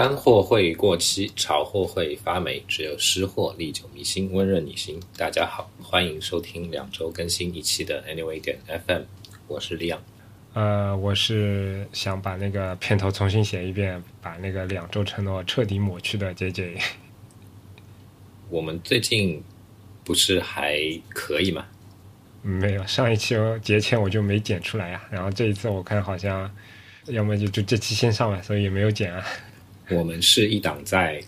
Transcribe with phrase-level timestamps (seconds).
[0.00, 4.98] 干货会过期，炒货会发霉，只有湿货历久弥新，温润你心。
[5.14, 9.02] 大家好，欢迎收听两周更新一期的 Anyway 点 FM，
[9.46, 10.02] 我是李阳。
[10.54, 16.78] 呃，我是想把那个片头重新写一遍，把那个两周承诺彻底抹去的 J J。
[18.48, 19.44] 我们最近
[20.02, 21.66] 不是还可以吗？
[22.40, 26.50] 没有，上一期节前我就没剪出来呀，然后这一次我看好像，
[27.08, 29.22] 要么就就这期先上吧，所以也没有剪啊。
[29.90, 31.20] 我们是一档在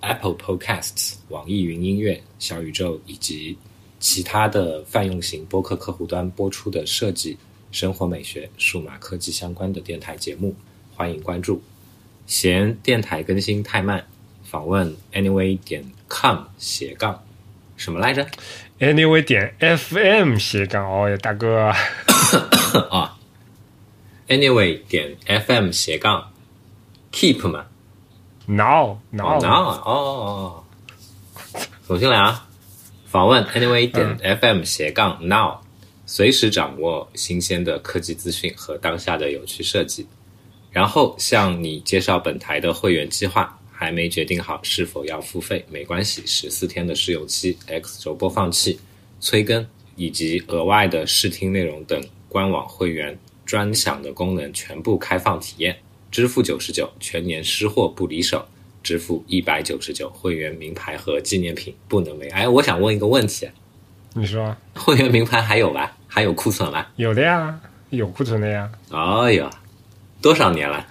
[0.00, 3.56] Apple Podcasts、网易云音乐、小宇宙以及
[4.00, 7.38] 其他的泛用型播客客户端播出的设计、
[7.70, 10.54] 生活美学、数码科技相关的电台节目，
[10.94, 11.62] 欢迎关注。
[12.26, 14.04] 嫌电台更新太慢，
[14.42, 17.22] 访问 Anyway 点 com 斜杠
[17.76, 18.26] 什么来着
[18.80, 21.72] ？Anyway 点 FM 斜杠哦呀，大哥
[22.90, 23.16] 啊
[24.26, 26.32] ，Anyway 点 FM 斜杠
[27.12, 27.66] Keep 嘛。
[28.50, 30.64] Now now now 哦哦哦，
[31.86, 32.48] 重新来啊！
[33.06, 35.58] 访问 Anyway 点 FM 斜杠 Now，
[36.04, 40.04] 随时掌握新鲜的科技资讯和当下的有趣设计。
[40.72, 48.80] 然后向你介绍本台的会员计划，还没决定好是否要付费，没关系，十四天的试用期、X 轴播放器、
[49.20, 55.76] 催更以及额外的试听内容等官网会员专享的功能全部开放体验。
[56.10, 58.40] 支付九十九，全年湿货不离手；
[58.82, 62.28] 支付一百九十九，会员名牌和纪念品不能没。
[62.28, 63.48] 哎，我想问一个问题，
[64.14, 65.96] 你说 会员名牌还有吧？
[66.08, 66.86] 还有库存吗？
[66.96, 68.70] 有的呀，有库存的呀。
[68.90, 69.50] 哎呀，
[70.20, 70.86] 多少年了？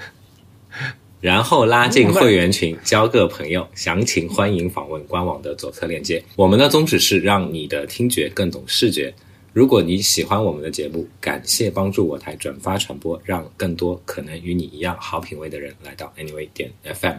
[1.19, 3.67] 然后拉进会员群，交个朋友。
[3.75, 6.23] 详情欢迎访问官网的左侧链接。
[6.37, 9.13] 我们的宗旨是让你的听觉更懂视觉。
[9.59, 17.17] 如果你喜欢我们的节目，感谢帮助我台转发传播，让更多可能与你一样好品味的人来到 Anyway 点 FM。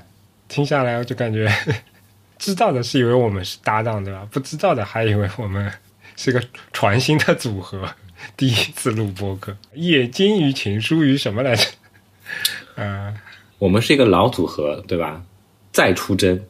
[0.48, 1.52] 听下来我就感觉，
[2.38, 4.26] 知道的是以为我们是搭档对吧？
[4.30, 5.70] 不知道的还以为我们
[6.16, 6.42] 是个
[6.72, 7.86] 全新的组合，
[8.38, 9.54] 第一次录播客。
[9.74, 11.66] 夜金鱼情疏于什么来着？
[12.76, 13.14] 嗯，
[13.60, 15.22] 我们是一个老组合对吧？
[15.72, 16.42] 再出征，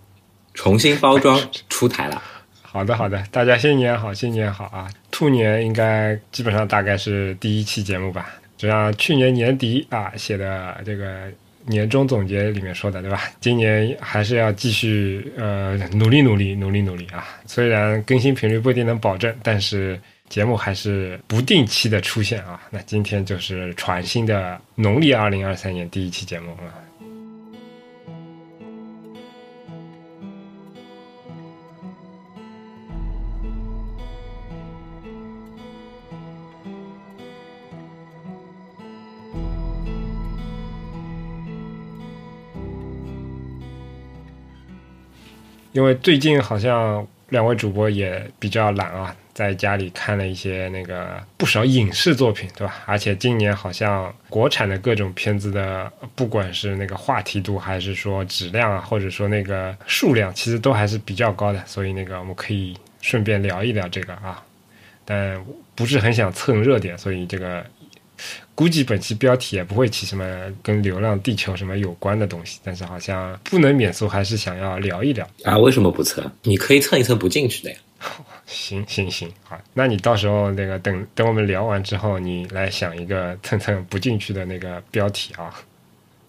[0.55, 1.37] 重新包装
[1.69, 2.23] 出台了。
[2.63, 4.89] 好的，好的，大家新年好，新年好啊！
[5.21, 11.31] 兔年应该基本上大概是第一期节目吧，就像去年年底啊写的这个
[11.67, 13.25] 年终总结里面说的，对吧？
[13.39, 17.39] 今年还是要继续呃努力努力努力努力啊！
[17.45, 22.59] 虽然更新频率不一定能保证，但是节目还是不定期的出现啊。
[22.71, 26.90] 那今天就是全新的农历二零二三年第一期节目了。
[45.73, 52.83] 因为最近好像两位主播也比较懒啊，在家里看了一些那个不少影视作品，对吧？
[52.87, 61.63] 而且今年好像国产的各种片子的，不管是那个话题度，还是说质量啊，或者说那个数量，其实都还是比较高的。
[61.67, 64.43] 所以那个我们可以顺便聊一聊这个啊，
[65.05, 65.41] 但
[65.75, 67.65] 不是很想蹭热点，所以这个。
[68.55, 70.25] 估计本期标题也不会起什么
[70.63, 75.57] 跟《流浪地球》什么有关的东西，但是好像不能免俗，还是想要聊一聊啊？
[75.59, 76.25] 为什么不蹭？
[76.45, 77.77] 你可以蹭一蹭不进去的呀。
[78.47, 85.55] 行行行，好，那你到时候那个等等我们聊完之后，你来想一个蹭蹭不进去的那个标题啊。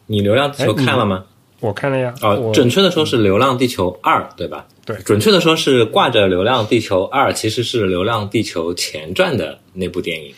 [0.05, 1.25] 你《流浪地球》看了吗？
[1.61, 2.13] 我看了呀。
[2.21, 4.67] 哦，准确的说是《流浪地球二》，对吧？
[4.85, 10.33] 对，准确的说是挂着《流浪地球二》，其实是《流浪地球》前传的那部电影。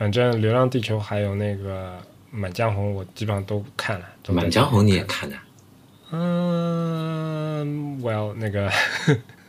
[0.00, 1.90] 反正《流浪地球》还有那个
[2.30, 4.06] 《满江红》，我基本上都看了。
[4.32, 5.36] 《满江红》你也看了？
[6.10, 8.72] 嗯，Well，那个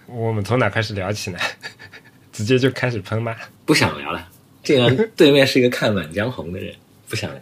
[0.08, 1.40] 我们从哪开始聊起呢？
[2.34, 3.34] 直接就开始喷吗？
[3.66, 4.28] 不想聊了。
[4.62, 6.76] 竟然对面是一个看《满江红》的人，
[7.08, 7.40] 不想聊。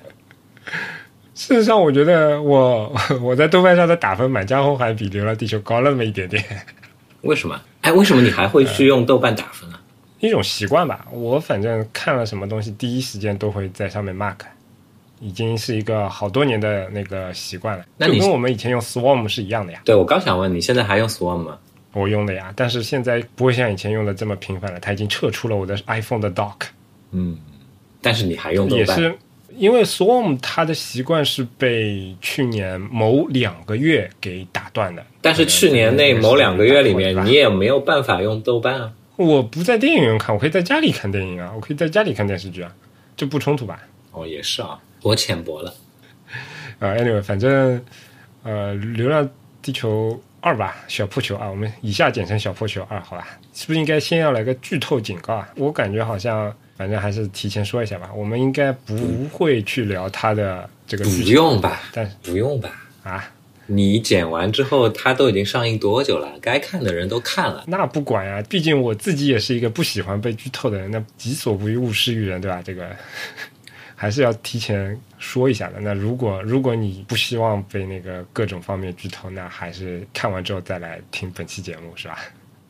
[1.33, 6.45] 事实上，我觉得我我在豆瓣上的打分，《满江红》还比《流浪地球》高了那么一点点。
[7.22, 7.60] 为什么？
[7.81, 9.79] 哎，为什么你还会去用豆瓣打分啊？
[10.19, 14.38] 一种习惯吧，我反正看了什么东西，第一时间都会在上面 mark，
[15.19, 17.86] 已经是一个好多年的那个习惯了。
[17.98, 19.81] 那你跟我们以前用 Swarm 是一样的呀？
[19.86, 21.57] 对，我刚想问你现在还用 Swarm 吗？
[21.94, 24.80] 我用的呀，但是现在不会像以前用的这么频繁了。
[24.80, 26.68] 它已经撤出了我的 iPhone 的 Dock。
[27.12, 27.38] 嗯，
[28.01, 28.69] 但是你还用？
[28.69, 29.18] 也是
[29.56, 35.04] 因为 Swarm 它的习惯是被去年某两个月给打断的。
[35.21, 38.92] 但是去年那某两个月里面，你也没有办法用豆瓣啊。
[39.25, 42.74] 我不在电影院看，我可以在家里看电影啊，我可以在家里看电视剧啊，
[43.18, 43.81] 这不冲突吧？
[44.12, 45.74] 哦，也是啊，我浅薄了。
[46.80, 47.83] 啊，anyway，反正
[48.44, 49.30] 呃，《流浪
[49.62, 53.27] 地球二》吧，小破球啊，我们以下简称小破球二，好吧？
[53.54, 55.50] 是不是应该先要来个剧透警告啊？
[55.57, 58.10] 我感觉好像，反正还是提前说一下吧。
[58.16, 58.95] 我们应该不
[59.25, 61.81] 会去聊它的这个不剧情，用吧？
[61.92, 62.69] 但不用吧？
[63.04, 63.30] 啊，
[63.71, 66.33] 你剪完之后，它都已经上映多久了？
[66.42, 67.63] 该看的人都看了。
[67.68, 72.62] 那不管呀，毕竟我自己也是一个不喜欢被剧透的人，那己所不欲，勿施于人，对吧？
[72.66, 72.89] 这个
[73.95, 75.80] 还是要提前说一下的。
[75.80, 82.18] 那如果如果你不希望被那个各种方面剧透，那还是看完之后再来听本期节目，是吧？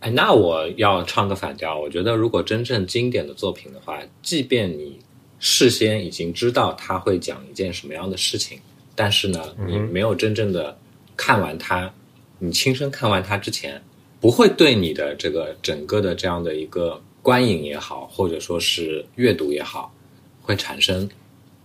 [0.01, 1.79] 哎，那我要唱个反调。
[1.79, 4.97] 我觉得，如果真正经典的作品的话，即便你
[5.39, 8.59] 事先已经知道他会讲一件什么样的事情，
[8.95, 10.77] 但是呢，你没有真正的
[11.19, 11.93] 看完它，
[12.37, 13.81] 你亲身看完它之前，
[14.21, 19.93] 不会对你的这个整个的这样的一个观影也好，或者说是阅读也好，
[20.41, 21.09] 会产生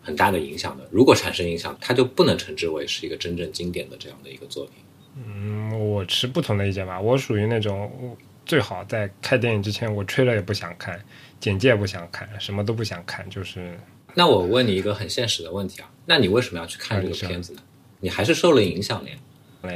[0.03, 0.85] 很大的影响的。
[0.91, 4.75] 如果产生影响，它就不能称之为是一个真正经典的这样的一个作品。
[5.17, 7.01] 嗯，我持不同的意见吧。
[7.01, 11.01] 我属于那种最好在看电影之前，我吹了也不想看，
[11.39, 13.79] 简介也不想看，什么都不想看，就是
[14.15, 17.63] 那我问你一个很现实的问题啊，那你为什么要去看这个片子呢？
[18.01, 19.17] 你还是受了影响的呀。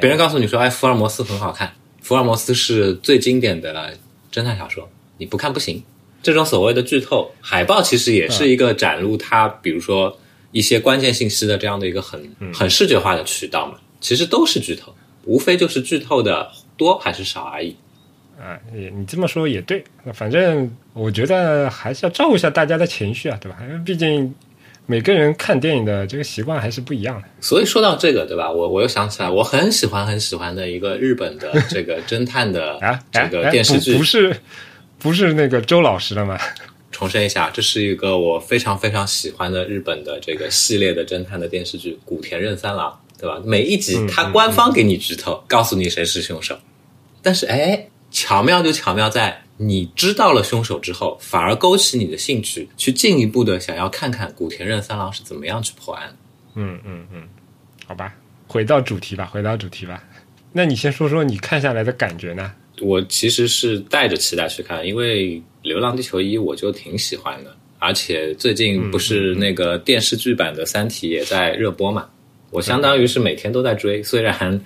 [0.01, 3.95] 别人告诉你说，哎，福尔摩斯很好看，福尔摩斯是最经典的
[4.33, 4.89] 侦探小说，
[5.19, 5.83] 你不看不行。
[6.23, 10.19] 这种所谓的剧透，海报其实也是一个展露它，比如说
[10.51, 12.21] 一些关键信息的这样的一个很
[12.53, 14.93] 很视觉化的渠道嘛，其实都是剧透，
[15.25, 17.77] 无非就是剧透的多还是少而已。
[18.39, 19.83] 啊，也你这么说也对。
[20.05, 23.59] 那反正我觉得还是要照顾一下大家的情绪啊，对吧？
[23.63, 24.35] 因为毕竟
[24.91, 27.29] 每个人看电影的这个习惯还是不一样的。
[27.43, 28.51] 所以说到这个，对吧？
[28.51, 34.37] 我我又想起来，我很喜欢很喜欢的一个日本的这个侦探的 啊，这哎个电视剧，哎不不是
[34.99, 36.39] 不是那个周老师的吗？
[36.91, 43.39] 重申一下，这是一个我非常非常喜欢的日本的这个系列的侦探的电视剧《古田任三郎》，对吧？
[43.45, 46.59] 每一集嗯他官方给你剧透，告诉你谁是凶手，
[47.23, 56.17] 但是哎，巧妙就巧妙在你知道了凶手之后，反而勾起你的兴趣，去进一步的想要看看古田任三郎是怎么样去破案。
[56.55, 57.29] 嗯嗯嗯，
[57.85, 58.15] 好吧，
[58.47, 60.03] 回到主题吧，回到主题吧。
[60.53, 62.53] 那你先说说你看下来的感觉呢？
[62.81, 65.31] 我其实是带着期待去看，因为
[65.63, 72.09] 《流浪地球一》我就挺喜欢的，而且最近不是那个电视剧版的《三体》也在热播嘛，
[72.51, 74.01] 我相当于是每天都在追。
[74.03, 74.61] 虽然，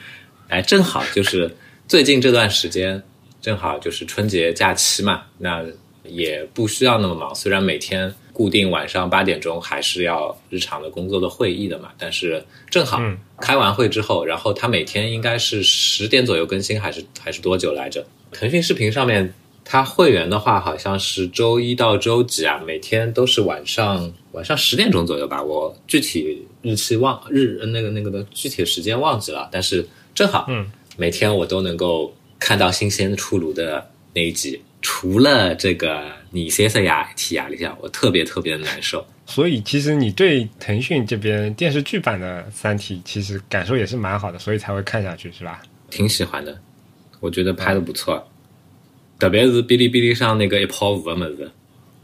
[0.48, 1.50] 哎，正好就是
[1.88, 3.02] 最近这段时间，
[3.42, 5.62] 正好就是春节假期嘛，那
[6.04, 7.34] 也不需要那么忙。
[7.34, 18.06] 虽然每天固定晚上八点钟还是要日常的工作的会议的嘛，但是正好嗯开完会之后，然后他每天应该是十点左右更新，还是还是多久来着？
[18.30, 19.34] 腾讯视频上面，
[19.64, 30.66] 它会员的话好像是周一到周几啊，每天都是晚上晚上十点钟左右吧，我具体日期忘日那个那个的具体时间忘记了，但是正好，嗯，
[30.96, 32.12] 每天我都能够
[32.44, 34.60] 看到新鲜出炉的那一集。
[34.80, 39.06] 除了这个你塞塞牙提牙了一下，我特别特别的难受。
[39.26, 45.62] 所以其实你对腾讯这边电视剧版的《三体》其实感受也是蛮好的，所以才会看下去，是吧？
[45.88, 46.60] 挺喜欢的，
[47.20, 48.28] 我觉得拍的不错，
[49.20, 51.52] 特别是哔哩哔哩上那个一泡五的么子，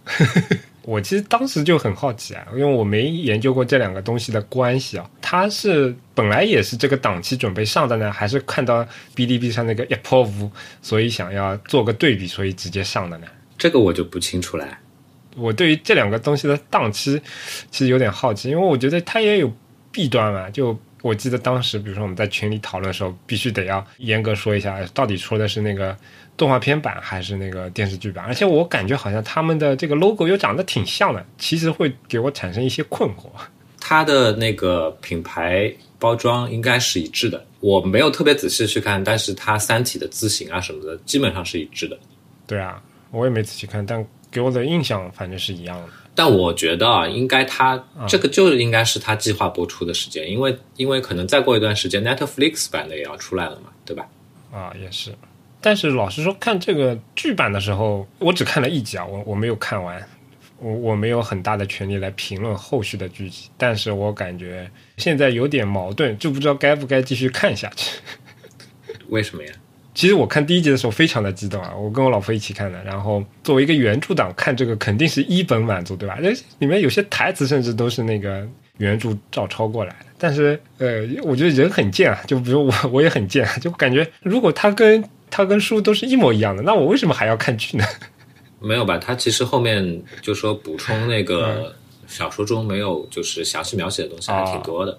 [0.88, 5.04] 我其实当时就很好奇啊，因为我没研究过这两个东西的关系啊。
[5.20, 8.82] 它是本来也是这个档期准备上的呢，还是看到
[9.14, 13.26] 哔哩哔哩上那个一泡五，所以想要做个对比，所以直接上的呢？
[13.58, 14.66] 这个我就不清楚了。
[15.36, 17.20] 我对于这两个东西的档期
[17.70, 19.52] 其实有点好奇，因为我觉得它也有
[19.92, 20.48] 弊端嘛。
[20.48, 25.94] 就我记得当时，比如说我们在群里讨论的时候，必须得要严格说一下，到底说的是那个
[26.38, 28.24] 动画片版还是那个电视剧版。
[28.24, 33.26] 而且我感觉好像他们的这个 logo 又长得挺像的，其实会给我产生一些困惑。
[33.78, 41.98] 它的那个品牌包装应该是一致的，我没有特别仔细去看，但是它《三体》的字形啊什么的基本上是一致的。
[42.46, 45.84] 对啊，我也没仔细看，但给我的印象反正是一样的。
[46.14, 54.06] 但我觉得啊，应该它这个就应该是它计划播出的时间，因为因为可能再过一段时间 Netflix 版的也要出来了嘛，对吧？
[54.52, 55.12] 啊，也是。
[55.60, 60.02] 但是老实说，看这个剧版的时候，我只看了一集啊，我我没有看完，
[60.58, 63.48] 我我没有很大的权利来评论后续的剧集。
[63.56, 67.98] 但是我感觉现在有点矛盾，就不知道该不该继续看下去。
[69.08, 69.52] 为什么呀？
[69.94, 72.80] 其实我看第一集的时候非常的激动啊，我跟我老婆一起看的。
[72.84, 76.16] 然后作为一个原著党，看这个肯定是一本满足，对吧？
[76.22, 78.46] 这里面有些台词甚至都是那个
[78.76, 80.06] 原著照抄过来的。
[80.16, 87.84] 但是呃，我觉得人很贱啊，就比如我我也很贱，就感觉如果他跟他跟书都是一模一样的，那我为什么还要看剧呢？
[88.60, 88.98] 没有吧？
[88.98, 91.74] 它其实后面就说补充那个
[92.06, 94.98] 小说中没有就是详细描写的东西还挺多的。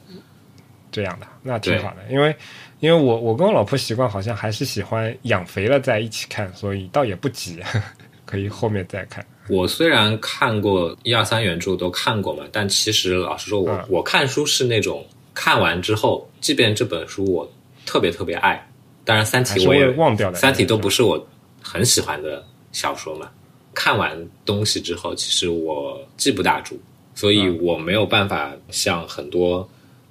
[0.91, 1.97] 这样的，那挺好的。
[2.09, 2.33] 因为
[2.79, 7.59] 因为我我跟我老婆习惯好像还是喜欢养肥了在一起看，所以倒也不急，
[8.25, 9.25] 可以后面再看。
[9.49, 17.51] 我虽然看过一二三原著都看过嘛，但其实老实说，我、嗯我看书是那种看完之后，即便这本书我
[17.85, 18.68] 特别特别爱，
[19.09, 21.27] 当然《三体》我也忘掉了三体》都不是我
[21.63, 23.27] 很喜欢的小说嘛。
[23.73, 26.79] 看完东西之后，其实我记不大住，
[27.15, 29.67] 所以我没有办法像很多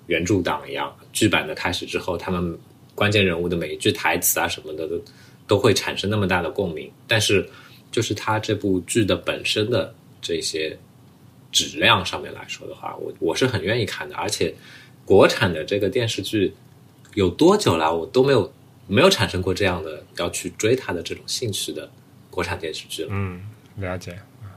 [0.08, 2.58] 原著党一样，剧版的开始之后，他们
[2.96, 5.00] 关键人物的每一句台词啊什么的都
[5.46, 6.90] 都会产生那么大的共鸣。
[7.06, 7.48] 但是，
[7.92, 10.76] 就是它这部剧的本身的这些
[11.52, 14.16] 质量上面来说的话，我我是很愿意看的。
[14.16, 14.52] 而且，
[15.04, 16.52] 国产的这个电视剧
[17.14, 18.52] 有多久了，我都没有
[18.88, 21.88] 没有产生过这样的要去追它的这种兴趣的
[22.30, 23.08] 国产电视剧了。
[23.12, 23.40] 嗯，
[23.76, 24.12] 了解。
[24.12, 24.50] 啊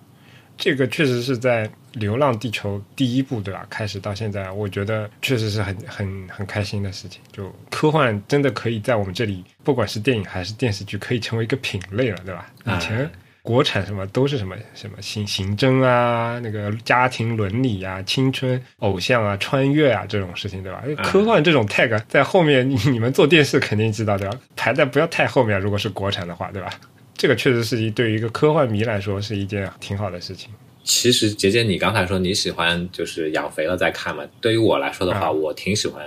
[0.58, 3.66] 这个确实是在《流浪地球》第一部对吧？
[3.68, 7.20] 开始到现在，我觉得确实是很很很开心的事情。
[7.32, 12.54] 就科幻真的可以在我们这里，不管是电影还是电视剧，可以成为一个品类了，对吧？
[12.66, 13.12] 哎以前
[13.42, 20.84] 国产什么都是什么什么刑刑侦啊，那个家庭伦理啊、青春偶像啊、穿越啊这种事情，对吧？
[21.04, 24.38] 科幻这种 tag 在后面，你你们做电视肯定知道，对吧？
[24.56, 26.70] 排在不要太后面，如果是国产的话，对吧？
[27.16, 30.50] 这个确实是一对于一个科幻迷来说是一件挺好的事情。
[30.84, 34.24] 其实杰杰，你刚才说你喜欢就是养肥了再看嘛？
[34.40, 36.04] 对于我来说的话，啊我挺喜欢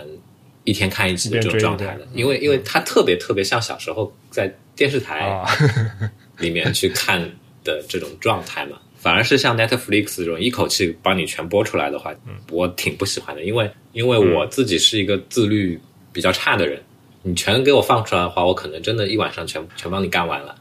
[0.64, 5.46] 一天看一集的这种状态的，因为因为它特别特别像小时候在电视台啊，
[6.38, 7.20] 里面去看
[7.62, 8.78] 的这种状态嘛。
[8.96, 12.14] 反而是像 Netflix 这种一口气帮你全播出来的话，
[12.50, 15.78] 我挺不喜欢的，因为因为我自己是一个自律
[16.12, 16.82] 比较差的人，
[17.22, 20.54] 你全给我放出来的话，我可能真的一晚上全全帮你干完了。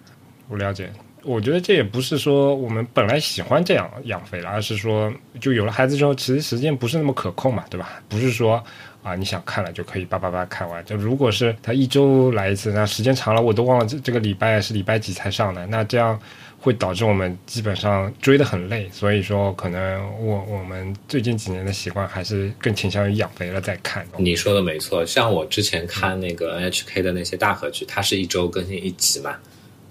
[0.50, 0.92] 我了解。
[1.26, 8.04] 我觉得这也不是说我们本来喜欢这样养肥了，而是说就有了孩子之后，其实时间不是那么可控嘛，对吧？
[8.10, 8.62] 不是说
[9.04, 10.84] 啊你想看了就可以叭叭叭看完。
[10.86, 16.20] 就如果是他一周来一次，那时间长了我都忘了这这个礼拜是礼拜几才上的，那这样
[16.58, 18.90] 会导致我们基本上追得很累。
[18.92, 24.08] 所以说，可能我我们最近几年的习惯还是更倾向于养肥了再看。
[24.18, 29.36] 你说的没错，像我之前看那个 NHK 的那些大合剧，它是一周更新一集嘛，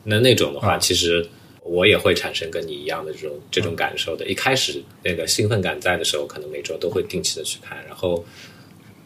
[0.04, 1.28] 那那种的话，啊其实
[1.62, 4.26] 我也会产生跟你一样的这种这种感受的。
[4.26, 8.25] 一开始那个兴奋感在的时候，可能每周都会定期的去看，然后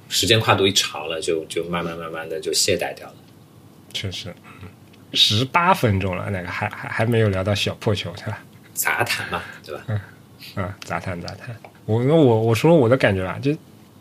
[0.08, 3.14] 时间跨度一长了，就就慢慢慢慢的就懈怠掉了。
[3.92, 4.34] 确实，
[5.12, 8.38] 十八分钟了，那个还还还没有聊到小破球，对吧？
[8.74, 9.82] 杂谈嘛，对吧？
[9.88, 10.00] 嗯
[10.56, 11.56] 嗯，杂谈杂谈。
[11.86, 13.56] 我那我我说我的感觉吧，就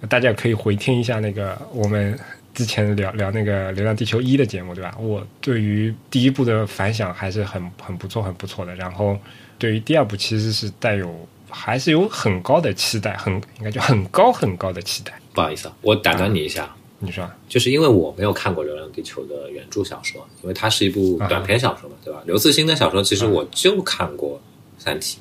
[0.09, 2.17] 大家可以回听一下那个我们
[2.53, 4.93] 之前聊聊那个《流浪地球一》的节目，对吧？
[4.99, 8.75] 我对于第一部的反响还是很很不错，很不错的。
[8.75, 9.17] 然后
[9.57, 15.13] 对于第二部其实是带有还是有很高的期待，很应该就很高很高的期待。
[15.35, 17.29] 不好意思啊，我打断你一下，你说。
[17.49, 22.23] 就是因为我没有看过《流浪地球》的原著小说，因为它是一部短篇小说嘛，对吧？
[22.25, 24.41] 刘慈欣的小说其实我就看过
[24.83, 25.17] 《三体》，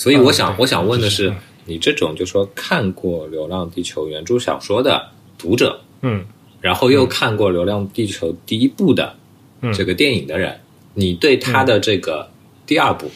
[0.00, 1.36] 所以我想、我想问的是就是，
[1.66, 6.24] 你这种就说看过《流浪地球》原著小说的读者，嗯。
[6.60, 9.14] 然后又看过《流浪地球》第一部的
[9.60, 9.72] 嗯。
[9.72, 10.58] 这个电影的人，
[10.94, 12.30] 你对他的这个
[12.66, 13.10] 第二部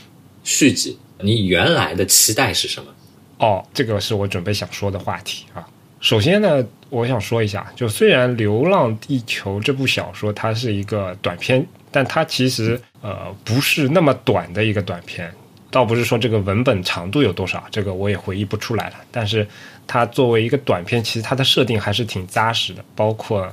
[0.44, 2.90] 续集，你原来的期待是什么？
[3.38, 5.66] 哦，这个是我准备想说的话题啊。
[6.04, 15.32] 首先呢，我想说一下，就虽然《流浪地球》这部小说它是一个短片，但它其实呃不是那么短的一个短片。
[15.70, 18.96] 倒不是说这个文本长度有多少，这个我也回忆不出来了。
[19.10, 19.48] 但是
[19.86, 23.50] 它作为一个短片，其实它的设定还是挺扎实的，包括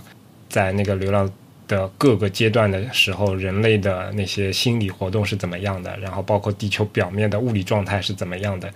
[0.50, 1.32] 在那个流浪
[1.70, 8.70] 的各个阶段的时候，人类的那些心理活动是怎么样的，然后包括地球表面的物理状态是怎么样的，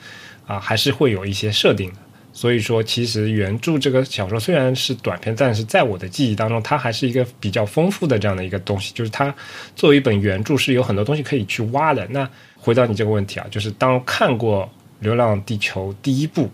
[0.48, 1.98] 啊，还是会有一些设定的。
[2.38, 8.94] 所以说，其实原著这个小说虽然是短篇，但是在我的记忆当中，它还是一个比较丰富的这样的一个东西。
[8.94, 9.34] 就是它
[9.74, 12.06] 作为一本原著，是有很多东西可以去挖的。
[12.10, 14.64] 那回到你这个问题啊，就是当看过
[15.00, 16.52] 《流浪地球》第一部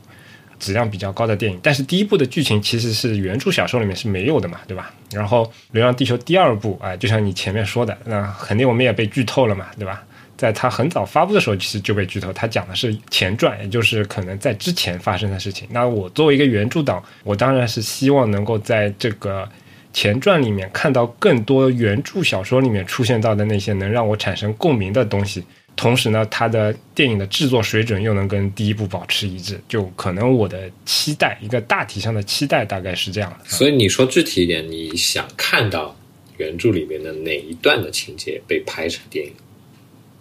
[0.59, 4.93] 质量比较高的电影，但是第一部的剧情其实是原著小说里面是没有的嘛，对吧？
[5.11, 10.03] 然后《流浪地球》第二部，哎、就像你前面说的，那肯定我们也被剧透了嘛，对吧？
[10.41, 12.33] 在它很早发布的时候，其实就被剧透。
[12.33, 15.67] 它讲的是前传，也就是可能在之前发生的事情。
[15.69, 19.47] 那我作为一个原著党，我当然是希望能够在这个
[19.93, 25.43] 前传里面看到更多原著小说里面出现到的那些能让我产生共鸣的东西。
[25.75, 33.45] 同时呢，它的电影的制作水准又能跟第一部保持一致，就可能我的期待，一个大体上的期待大概是这样的。
[33.45, 35.95] 所以你说具体一点，你想看到
[36.37, 39.31] 原著里面的哪一段的情节被拍成电影？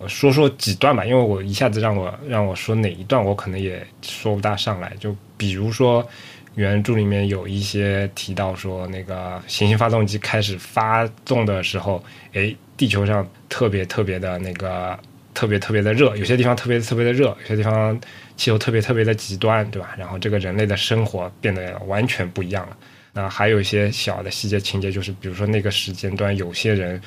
[0.08, 4.92] 说说几段吧，因为我一下子让我让我说哪一段，我可能也说不大上来。
[4.98, 6.06] 就比如说
[6.54, 12.02] 原著里面有一些提到说，那个行星发动机开始发动的时候，
[12.32, 14.98] 哎，地球上特别特别的那个
[15.34, 17.98] 特别特别的热，有些地方特别特别的热，有些地方
[18.36, 19.94] 气候特别特别的极端，对吧？
[19.98, 22.76] 然后这个人类的生活变得完全不一样了。
[23.12, 27.00] 那还有一些小的细节情节，就是比如说那个时间段，有些人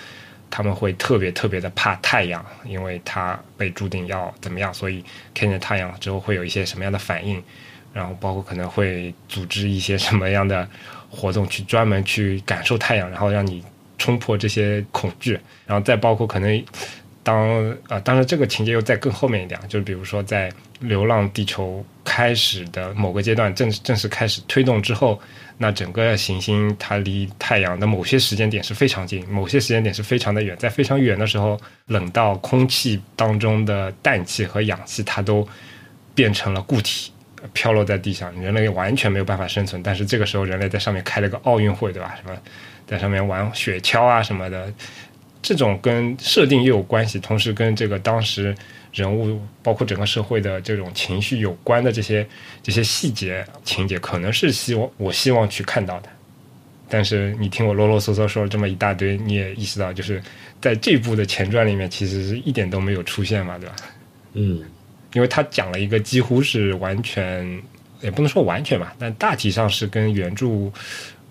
[0.55, 7.41] 他们会特别特别的怕太阳，因为他被注定要怎么样，所以看见太阳之后会有一些什么样的反应。
[7.91, 10.67] 然后包括可能会组织一些什么样的
[11.09, 13.63] 活动，去专门去感受太阳，然后让你
[13.97, 15.39] 冲破这些恐惧。
[15.65, 16.63] 然后再包括可能
[17.23, 25.19] 当啊，当然这个情节又在更后面一点，就是比如说在《流浪地球》开始的某个阶段正正式开始推动之后，
[25.57, 35.47] 那整个行星它离太阳的某些时间点是非常近，某些时间点是非常的远，在非常远的时候，冷到空气当中的氮气和氧气它都
[36.13, 37.11] 变成了固体。
[37.51, 39.83] 飘落在地上，人类完全没有办法生存。
[39.83, 42.15] 但是这个时候，人类在上面开了个奥运会，对吧？
[42.15, 42.39] 什么，
[42.87, 44.71] 在上面玩雪橇啊什么的，
[45.43, 48.55] 这种跟设定又有关系，同时跟这个当时
[48.91, 52.25] 人物包括整个社会的这种情绪有关的这些
[52.63, 56.09] 这些细节情节，可能是希望我希望去看到的。
[56.89, 60.19] 但是你听我啰啰嗦嗦说了这么一大堆，你也意识到，就是
[60.59, 63.75] 在这部的前传里面，其实是一点都没有出现嘛，对吧？
[64.33, 64.63] 嗯。
[65.13, 67.61] 因为他讲了一个几乎是完全，
[68.01, 70.71] 也不能说完全吧，但大体上是跟原著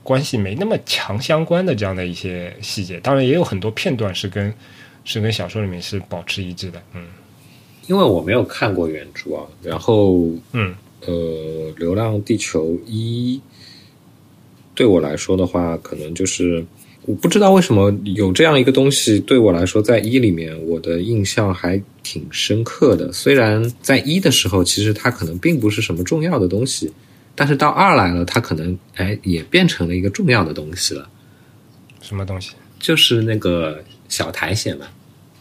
[0.02, 2.99] 关系没那么强相关的这样的一些细节。
[3.00, 4.52] 当然也有很多片段是跟
[5.04, 6.82] 是跟小说里面是保持一致的。
[6.94, 7.02] 嗯，
[7.87, 10.75] 因为我没有看过原著啊，然后嗯
[11.06, 11.12] 呃，
[11.78, 13.40] 《流浪地球一》
[14.75, 16.64] 对我来说的话，可能就是。
[17.04, 23.12] 我不知道为什么有这样一个东西对我来说，在一里面我的印象还挺深刻的。
[23.12, 26.93] 虽然在一的时候，其实它可能并不是什么重要的东西，
[27.34, 31.08] 但是到二来了，它可能哎也变成了一个重要的东西了。
[32.00, 32.52] 什么东西？
[32.78, 34.86] 就是那个小苔藓嘛。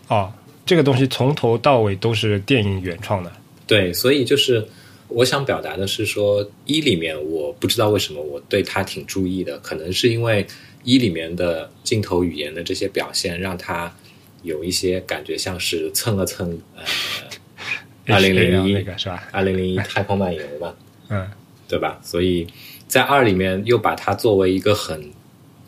[0.08, 0.34] 哦，
[0.66, 3.32] 这个东西从头到尾都是电影原创的。
[3.68, 4.68] 对，所以就是
[5.08, 10.46] 我想表达的是说，一里面我不知道为什么我对它挺注意的，可能是因为。
[10.84, 13.94] 一里面的镜头语言的这些表现，让他
[14.42, 16.84] 有一些感觉像是蹭了蹭呃，
[18.16, 19.28] 二零零一那个是吧？
[19.32, 20.74] 二零零一太空漫游嘛，
[21.10, 21.30] 嗯，
[21.72, 21.98] 对吧？
[22.04, 22.46] 所以
[22.88, 25.10] 在二里面又把它作为一个很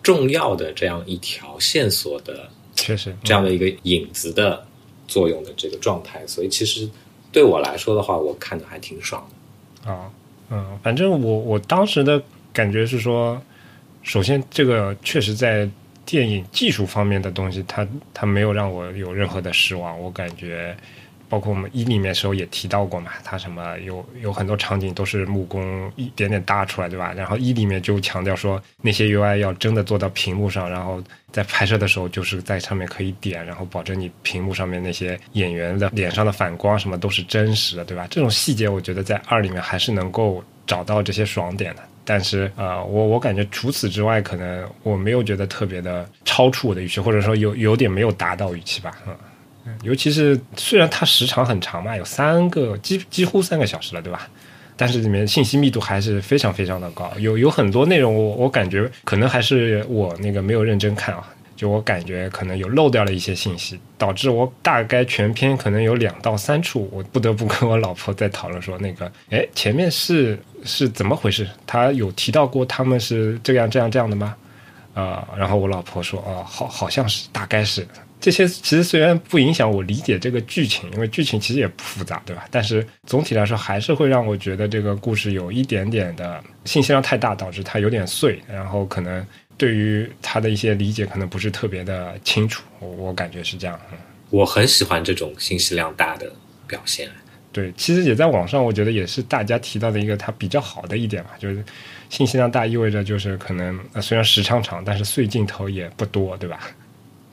[0.03, 4.63] 重要的这样一条线索的，确实这样的一个影子的
[5.07, 6.89] 作用的这个状态，所以其实
[7.31, 9.25] 对我来说的话，我看的还挺爽
[9.85, 10.11] 的啊，
[10.49, 13.41] 嗯，反正我我当时的感觉是说。
[14.05, 15.65] 首先，这个确实在
[16.05, 19.97] 电影技术方面的东西，它它没有让我有任何的失望。
[19.97, 20.75] 我感觉，
[21.33, 27.11] 包括我们一里面时候也提到过嘛，它什么有有很多场景都是木工一点点搭出来，对吧？
[27.17, 38.05] 然后一里面就强调说，那些 UI 要真的做到屏幕上，然后在拍摄的时候就是在上面可以点，然后保证你屏幕上面那些演员的脸上的反光什么都是真实的，对吧？
[38.11, 41.81] 这种细节我觉得在二里面还是能够找到这些爽点的。
[42.05, 49.15] 但是呃，我我感觉除此之外，可能我没有觉得特别的超出我的预期，或者说有有点没有达到预期吧，嗯，
[49.81, 54.27] 尤其是虽然它时长很长嘛，有三个几几乎三个小时了，对吧？
[54.75, 61.27] 但是里面信息密度还是非常非常的高，有有很多内容我我感觉可能还是我那个没有认真看啊。
[61.55, 71.47] 就我感觉可能有漏掉了一些信息，导致我大概全篇可能有两到三处，我不得不跟我老婆在讨论说，那个，哎，前面是是怎么回事？
[71.67, 74.35] 他有提到过他们是这样这样这样的吗？
[74.95, 77.87] 啊，然后我老婆说，哦，好，好像是，大概是
[78.23, 78.47] 这些。
[78.47, 82.45] 其实虽然不影响我理解这个剧情，因为剧情其实也不复杂，对吧？
[82.49, 89.23] 但是总体来说，还是会让我觉得这个故事有一点点的信息量太大，导致它有点碎，然后可能。
[89.55, 93.79] 对于它的一些理解可能不是特别的清楚，我我感觉是这样。
[94.31, 96.29] 我很喜欢这种信息量大的
[96.67, 97.07] 表现。
[97.51, 101.63] 对，其实也在网上，我觉得也是大家提到的一个它比较好的一点嘛，就是
[102.09, 106.59] 信息量大意味着就是可能虽然时长长，但是碎镜头也不多，对吧？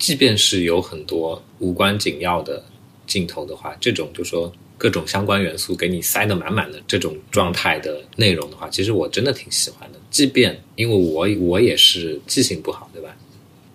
[0.00, 2.64] 即便是有很多无关紧要的
[3.06, 9.98] 镜头的话，这种就说各种相关元素给你塞得满满的这种状态的内容的话，其实我真的挺喜欢的。
[10.10, 13.14] 即便因为我我也是记性不好，对吧？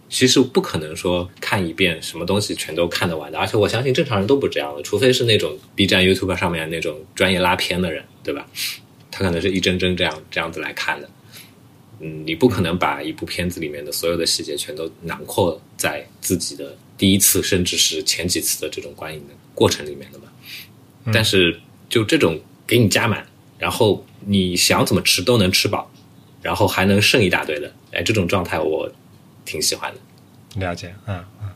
[0.10, 8.48] 其实不可能说看一遍什么东西全都看得完的，而且我相信正常人都不这样的，除非是那种 B 站、YouTube 上面那种专业拉片的人，对吧？
[9.12, 11.10] 他可能是一帧帧这样这样子来看的。
[12.00, 20.26] 嗯，你不可能把一部片子里面的所有的细节全都囊括在自己的第一次甚至是前几次的这种观影的过程里面的嘛？
[21.14, 23.26] 但是就这种给你加满。
[23.58, 25.90] 然后你想怎么吃都能吃饱，
[26.42, 28.92] 然后还能剩一大堆的，哎，这种状态我
[29.46, 30.00] 挺喜欢的。
[30.60, 31.50] 了解，嗯嗯。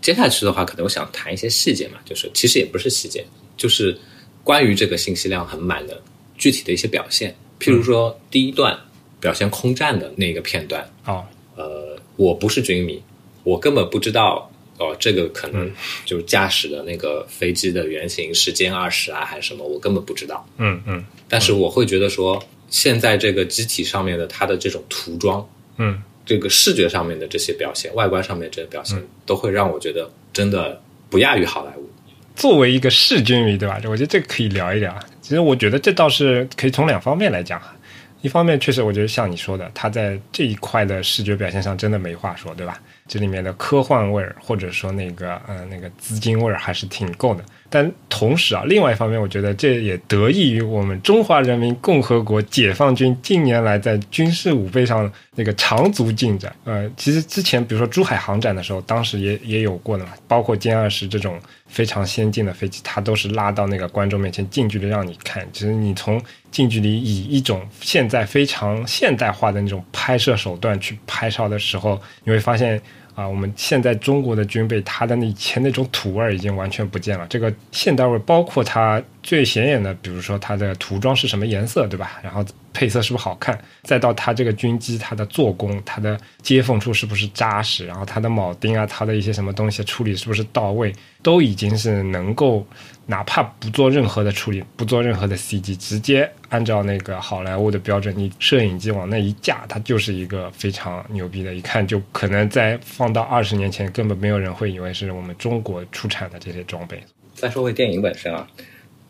[0.00, 3.24] 接下去的话，可能我想谈一些细节嘛，就是其实也不是细节，
[3.56, 3.98] 就是
[4.44, 6.00] 关于这个信息量很满的
[6.38, 7.34] 具体的一些表现。
[7.58, 8.78] 譬如说第一段
[9.20, 11.24] 表现空战的那个片段，哦，
[11.56, 13.02] 呃，我不是军迷，
[13.44, 15.70] 我根本不知道哦，这个可能
[16.04, 20.46] 就是驾驶的那个飞机的原型是歼二十啊，还是什么，我根本不知道。
[20.58, 31.90] 嗯嗯但是我会觉得说，现在这个机体上面的它的这种涂装，嗯这个视觉上面的这些表现，外观上面这些表现，都会让我觉得真的不亚于好莱坞。
[32.34, 33.78] 作为一个视军迷，对吧？
[33.84, 34.98] 我觉得这个可以聊一聊。
[35.20, 37.74] 其实我觉得这倒是可以从两方面来讲哈。
[38.22, 42.80] 一方面，确实我觉得像你说的，它在这一块的视觉表现上真的没话说，对吧？
[43.08, 47.44] 这里面的科幻味儿，或者说那个呃那个资金味儿还是挺够的。
[47.68, 56.54] 但同时啊，另外一方面，我觉得这也得益于我们中华人民共和国解放军近年来在军事武备上那个长足进展。
[56.64, 61.40] 呃，其实之前比如说珠海航展的时候，当时也也有过的嘛，包括歼二十这种
[61.72, 65.44] 非常先进的飞机，它都是拉到那个观众面前近距离让你看。
[65.52, 72.80] 其实你从近距离以一种现在非常现代化的那种拍摄手段去拍照的时候，你会发现。
[73.14, 77.26] 啊，我们现在中国的军备，它的那以前那种土味已经完全不见了。
[77.28, 82.18] 这个现代味，包括它最显眼的，比如说它的涂装是什么颜色，对吧？
[82.22, 83.58] 然后配色是不是好看？
[83.82, 87.86] 再到它这个军机，它的做工，它的接缝处是不是扎实？
[87.86, 90.92] 然后它的铆钉啊，它的一些什么东西处理是不是到位？
[91.22, 92.66] 都已经是能够。
[93.04, 101.52] 哪怕不做任何的处理，不做任何的 CG，直接按照那个好莱坞的标准，你摄影机往那一架，它就是一个非常牛逼的。
[101.52, 107.02] 一看就可能在放到二十年前，根本没有人会以为是我们中国出产的这些装备。
[107.34, 108.46] 再说回电影本身啊，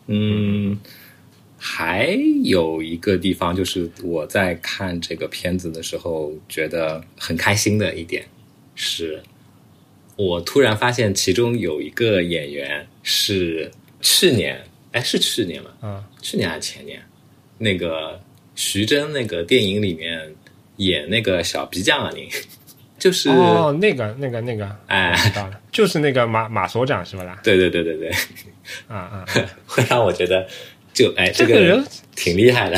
[0.07, 0.77] 嗯，
[1.65, 8.25] 还有一个地方就是我在看这个片子的时候觉得很开心的一点
[8.75, 9.23] 是，
[10.17, 13.71] 我突然发现其中有一个演员是。
[14.01, 15.69] 去年，哎，是去年吗？
[15.81, 17.01] 嗯，去年还是前年？
[17.59, 18.19] 那个
[18.53, 20.35] 徐峥那个电影里面
[20.75, 22.27] 演那个小皮匠啊，您
[22.99, 27.23] 就是哦，那个那个那个，哎，知道了，就是那个马马所长是吧？
[27.23, 28.09] 啦，对对对对对，
[28.89, 29.25] 啊啊，
[29.65, 30.45] 会让我觉得
[30.93, 31.83] 就哎，这个人
[32.15, 32.77] 挺厉害的。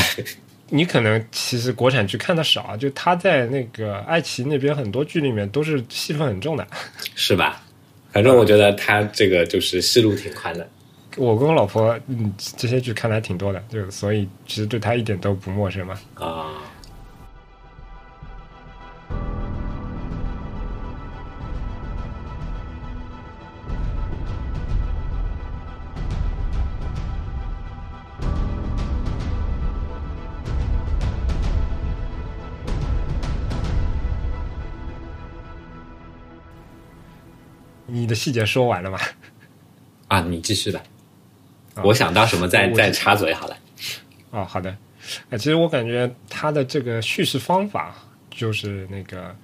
[0.70, 6.66] 你可能其实国产剧看的少，就他在那个爱奇艺那边很多剧里面都是戏份很重的，
[7.14, 7.62] 是吧？
[8.12, 10.68] 反正我觉得他这个就是戏路挺宽的。
[11.18, 16.00] 我跟我老婆，嗯，这些剧看的还挺多的，就所以其实对他一点都不陌生嘛。
[16.16, 16.64] 啊。
[38.06, 39.00] 你的细节说完了吗？
[40.10, 40.80] 啊，你继续吧。
[41.84, 43.58] 我想到什么再再插嘴好了。
[44.30, 44.70] 哦，好的。
[45.32, 47.96] 啊，其实我感觉他的这个叙事方法
[48.30, 49.36] 就是那个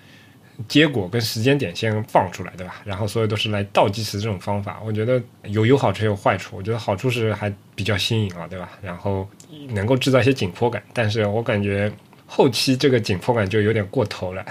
[0.67, 2.83] 结果跟时间点先放出来，对吧？
[2.85, 6.55] 然后所有都是来倒计时这种方法，我觉得有有好处也有坏处。
[6.55, 8.69] 我觉得好处是还比较新颖啊，对吧？
[8.83, 9.27] 然后
[9.69, 11.91] 能够制造一些紧迫感，但是我感觉
[12.27, 14.45] 后期这个紧迫感就有点过头了，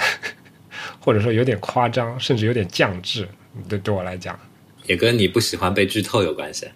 [1.00, 3.28] 或者说有点夸张，甚至有点降智。
[3.68, 4.38] 对，对我来讲，
[4.86, 6.66] 也跟你不喜欢被剧透有关系。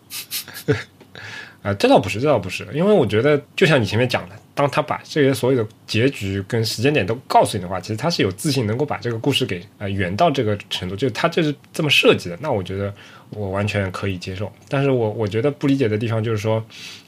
[1.62, 12.92] 啊， 这倒不是，这倒不是，因为我觉得，就像你前面讲的，当他把这些所有的结局跟时间点都告诉你的话，其实他是有自信能够把这个故事给啊圆到这个程度，就是他就是这么设计的，那我觉得
[13.30, 14.52] 我完全可以接受。
[14.68, 16.64] 但是我我觉得不理解的地方就是说，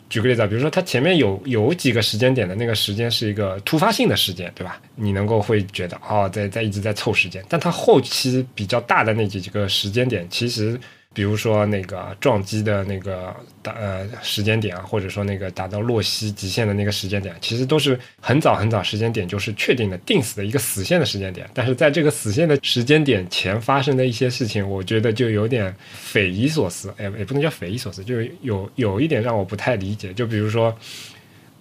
[0.08, 4.80] 举个例子啊，比如说它前面有有几个时间点的那个时间是一个突发性的时间，对吧？
[4.94, 10.78] 你能够会觉得哦，在在一直在凑时间，但它后期比较大的那几几个时间点，其实。
[11.16, 21.48] 比如说那个撞击的那个打呃时间点啊，或者说那个达到洛希极限的那个时间点，其实都是很早很早时间点就是确定的定死的一个死线的时间点。
[21.54, 30.12] 但是在这个死线的时间点前发生的一些事情，我觉得就有点匪夷所思，哎，也不能叫匪夷所思，就是有有一点让我不太理解。
[30.12, 30.76] 就比如说。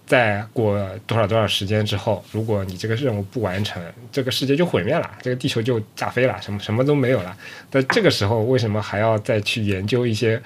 [0.06, 7.36] 在过多少多少时间之后，如果你这个任务不完成，这个世界就毁灭了，这个地球就炸飞了，什么什么都没有了。
[7.72, 10.40] 那这个时候，为什么还要再去研究一些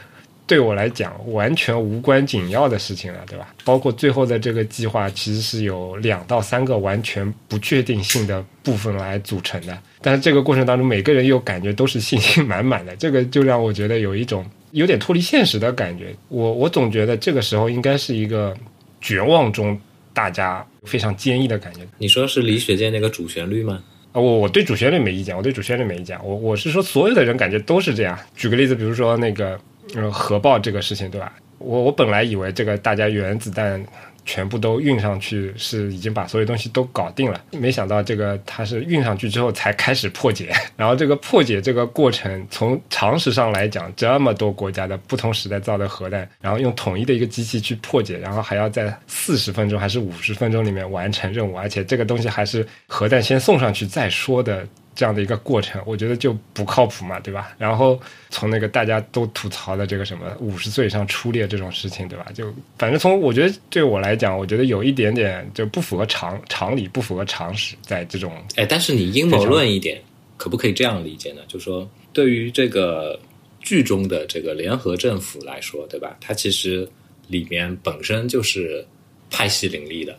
[0.46, 3.18] 对我来讲完全无关紧要的事情呢？
[3.28, 3.54] 对吧？
[3.62, 9.78] 包括最后的这个计划，其实是有两到三个完全不确定性的部分来组成的。
[10.00, 16.14] 但是这个过程当中，每个人又感觉都是信心满满的，这个就让我觉得有一种有点脱离现实的感觉。
[16.28, 18.56] 我我总觉得这个时候应该是一个。
[19.00, 19.78] 绝望中，
[20.12, 21.80] 大家非常坚毅的感觉。
[21.98, 23.82] 你说是李雪健那个主旋律吗？
[24.12, 26.18] 啊，我我对主旋律没意见，我对主旋律没意见。
[26.24, 28.18] 我我是说，所有的人感觉都是这样。
[28.36, 29.58] 举个例子，比如说那个
[29.94, 31.32] 呃核爆这个事情，对吧？
[31.58, 33.84] 我我本来以为这个大家原子弹。
[34.24, 37.40] 全部都运上去，是已经把所有东西都搞定了。
[37.52, 54.66] 没想到这个它是运上去之后才开始破解， 然后这个破解这个过程，从常识上来讲，这么多国家的不同时代造的核弹，然后用统一的一个机器去破解，然后还要在四十分钟还是五十分钟里面完成任务，而且这个东西还是核弹先送上去再说的。
[55.00, 57.54] 这样的一个过程，我觉得就不靠谱嘛，对吧？
[57.56, 62.26] 然后从那个大家都吐槽的这个什么五十岁以上初恋这种事情，对吧？
[62.34, 69.98] 就反正从我觉得对我来讲，我觉得有一点点就不符合常常理，不符合常识，在这种哎，但是你阴谋论一点，
[70.36, 71.40] 可不可以这样理解呢？
[71.48, 73.18] 就说对于这个
[73.60, 76.14] 剧中的这个联合政府来说，对吧？
[76.20, 76.86] 它其实
[77.26, 78.86] 里面本身就是
[79.30, 80.14] 派系林立的，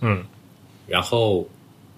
[0.00, 0.24] 嗯，
[0.88, 1.48] 然后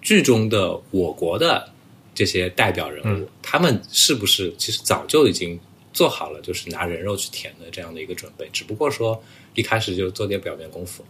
[0.03, 1.72] 剧中的我国的。
[2.15, 5.59] 这些代表人物，他们是不是其实早就已经
[5.93, 8.49] 做好了，就是拿人肉去填的这样的一个准备？
[8.53, 9.23] 只不过说
[9.55, 11.05] 一开始就做点表面功夫，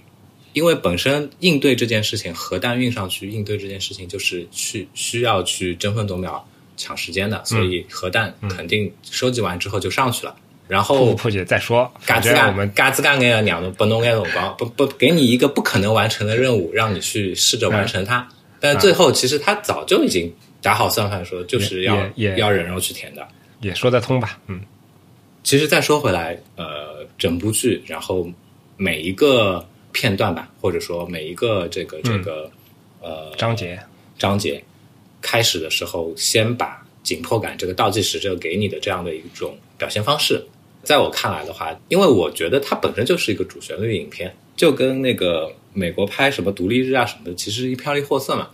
[0.53, 10.37] 因为本身应对这件事情，核弹运上去应对这件事情，就是去需要去争分夺秒抢时间的，所以核弹肯定收集完之后就上去了，
[10.69, 11.93] 然后破解再说。
[12.07, 18.29] 嘎吱嘎，我们嘎吱嘎那个两个不弄那种光，不不给你一个不可能完成的任务，让你去试着完成它，
[18.61, 20.33] 但最后其实他早就已经。
[20.63, 23.27] 打好算盘说，就是要要人肉去填的，
[23.61, 24.39] 也说得通吧？
[24.47, 24.61] 嗯，
[25.43, 28.27] 其实再说回来，呃，整部剧，然后
[28.77, 32.51] 每一个片段吧，或者说每一个这个这个
[33.01, 33.79] 呃章节。
[34.19, 34.63] 章节
[35.21, 40.41] 开始的时候，先把紧迫感这个倒计时这个给你的这样的一种表现方式，
[40.85, 48.49] 在我看来的话，因为我觉得它本身就是一个主旋律影片，就跟那个美国拍什么独立日啊什么的，其实一票一货色嘛。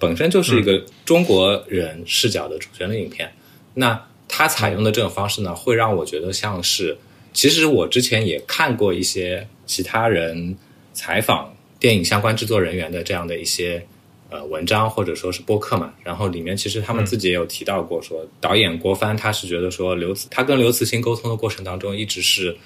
[0.00, 3.30] 本身就是一个中国人视角的主旋律影片，
[3.74, 6.96] 那他采用的这种方式呢，会让我觉得像是，
[7.34, 10.56] 其实我之前也看过一些其他人
[10.94, 13.84] 采访电影相关制作人员的这样的一些
[14.30, 22.56] 呃文章或者说是播客嘛，然后里面其实他们自己也有提到过，说导演郭帆他是觉得说刘慈他跟刘慈欣沟通的过程当中，一直是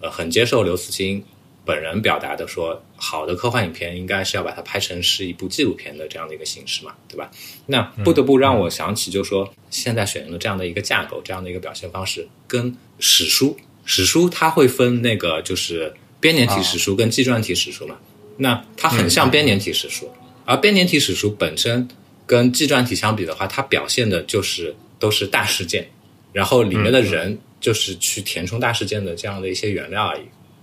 [0.00, 1.24] 呃很接受刘慈欣。
[1.64, 7.30] 本人表达的说，好的科幻影片应该是要把它拍成是一部纪录片的这样的一个形式嘛，对吧？
[7.66, 17.96] 那不得不让我想起，就是说现在选用的这样的一个架构，这样的一个表现方式，跟史书，史书它会分那个就是编年体史书跟纪传体史书嘛，
[18.36, 20.10] 那它很像编年体史书，
[20.44, 21.88] 而编年体史书本身
[22.26, 25.88] 跟纪传体相比的话，它表现的就是都是大事件，
[26.32, 30.22] 然后里面的人就是去填充大事件的这样的一些原料而已。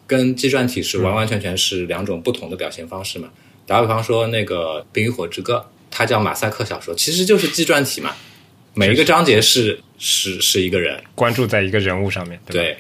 [0.10, 3.30] 跟纪传体是完完全全是两种不同的表现方式嘛？
[3.68, 5.58] 打比方说，那个《冰与火之歌》，
[5.92, 8.16] 它叫马赛克小说，其实就是纪传体嘛。
[8.74, 12.76] 每一个章节是是是一个人关注在一个人物上面，对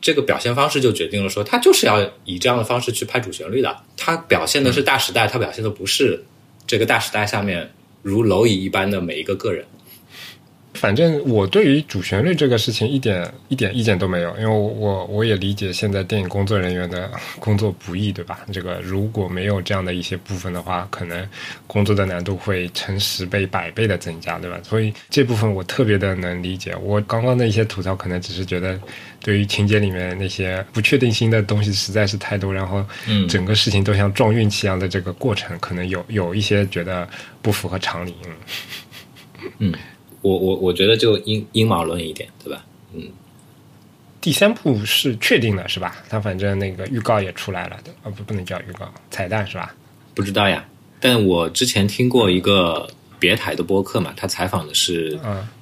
[0.00, 3.76] 这个表现方式就决定了说，他就是要以这样的方式去拍主旋律的。
[3.98, 6.24] 他表现的是大时代，他表现的不是
[6.66, 9.66] 这个大时代下面如蝼蚁一般的每一个个人。
[10.74, 18.38] 反正我对于主旋律这个事情一点一点意见都没有，因为我我也理解现在电影工作人员的工作不易，对吧？
[18.52, 21.28] 这个如果没有这样的一些部分的话，可能
[21.66, 24.58] 工作的难度会成十倍、百倍的增加，对吧？
[24.62, 26.74] 所以这部分我特别的能理解。
[26.76, 28.78] 我刚刚的一些吐槽，可能只是觉得
[29.20, 32.86] 对于情节里面那些不确定性的东西实在是太多，然后
[33.28, 37.08] 整个事情都像撞运气一样的这个过程，可能有有一些觉得
[37.42, 38.14] 不符合常理。
[38.24, 39.74] 嗯嗯。
[40.22, 42.64] 我我我觉得就阴阴谋论一点，对吧？
[42.94, 43.02] 嗯，
[44.20, 45.96] 第三部是确定的，是吧？
[46.08, 49.74] 他反正那个预告也出来了的，啊不不能叫预告，彩蛋是吧？
[50.14, 50.66] 不知道呀，
[51.00, 55.18] 但我之前听过一个别台的播客嘛，他采访的是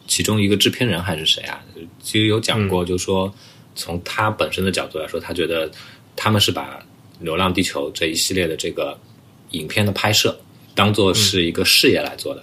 [0.06, 1.62] 其中一个制片人还是谁啊？
[2.02, 3.32] 其实有讲过，就是说
[3.76, 5.70] 从他本身的角度来说，他觉得
[6.16, 6.78] 他们是把
[7.24, 8.98] 《流浪地球》这一系列的这个
[9.50, 10.36] 影片的拍摄
[10.74, 12.42] 当做是一个事业来做的，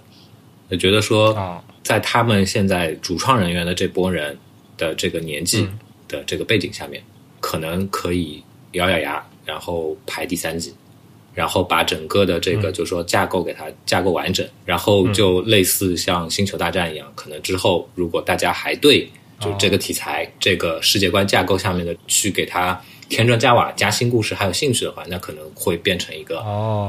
[0.75, 1.61] 就觉得说。
[1.85, 4.35] 在他们现在主创人员的这波人
[4.75, 5.69] 的这个年纪
[6.07, 6.99] 的这个背景下面，
[7.39, 10.73] 可能可以咬咬牙，然后排第三季，
[11.35, 19.07] 然后把整个的这个就是说架构给它架构完整，然后就类似像星球大战一样，可能之后如果大家还对
[19.39, 22.81] 就这个题材、这个世界观架构下面的去给它。
[23.09, 26.43] 添砖加瓦加新故事还有兴趣的话，那可能会变成一个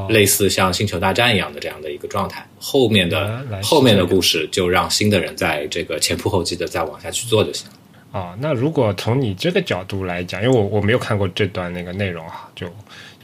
[0.08, 2.46] 类似像星球大战一样的这样的一个状态。
[2.58, 7.74] 后面的后面的故事就让新的人在这个前仆后继的再往下去做就行了。
[8.12, 12.66] 哦，那如果从你这个角度来讲，因为我我没有看过这段那个内容啊，就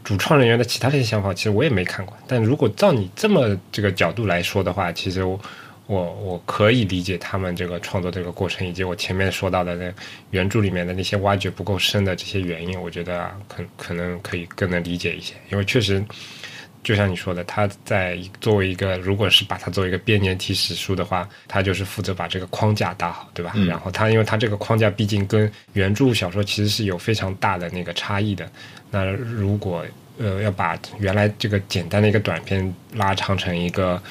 [0.04, 2.14] 主创人员的其他的一些想法，其实我也没看过。
[2.26, 5.24] 但如果照你这么这个角度来说的话，其实
[5.92, 9.92] 我我我可以理解他们这个创作这个过程，以及我前面说到的那
[10.30, 16.02] 原著里面的那些挖掘不够深的这些原因，我觉得啊可可能可以更能理解一些，因为确实。
[16.84, 23.52] 就像你说的，他在作为一个，如果是把它作为一个编年体史书的话，他就是负责把这个框架搭好，对吧？
[23.68, 28.50] 然后他，因为他这个框架毕竟跟原著小说其实是有非常大的那个差异的。
[28.90, 29.86] 那如果
[30.18, 34.02] 呃要把原来这个简单的一个短片拉长成一个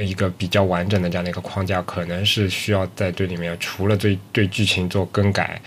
[0.00, 5.60] 一个比较完整的这样的一个框架，可能是需要在这里面除了对对剧情做更改。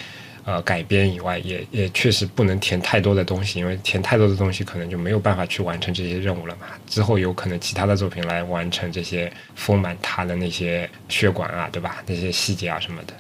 [0.47, 6.67] 呃，改编以外，也也确实不能填太多的东西，因为填太多的东西，可能就没有办法去完成这些任务了嘛。
[6.85, 12.03] 之后有可能其他的作品来完成这些丰满它的那些血管啊，对吧？
[12.05, 13.13] 那些细节啊什么的。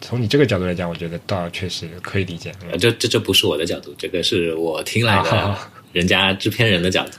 [0.00, 2.52] 从你这个角度来讲，我觉得倒确实可以理解。
[2.78, 5.58] 这这这不是我的角度，这个是我听来的，
[5.92, 7.18] 人家制片人的角度。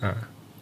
[0.00, 0.14] 嗯，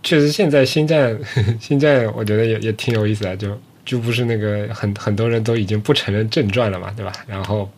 [0.02, 1.18] 确实，现在星战，
[1.60, 7.12] 星战，我觉得也也挺有意思的，就就不是那个很很多人都已经不承认正传了嘛，对吧？
[7.26, 7.70] 然后。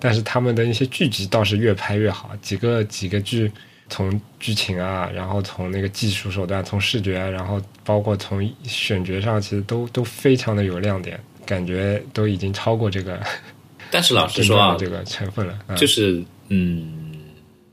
[0.00, 3.50] 但是他们的一些剧集倒是越拍越好，几个几个剧，
[3.88, 13.18] 从剧情啊，然后从那个技术手段，从视觉，然后包括从选角上，其实都都非常的有亮点，感觉都已经超过这个。
[13.90, 17.10] 但是老实说啊，这个成分了，就是嗯，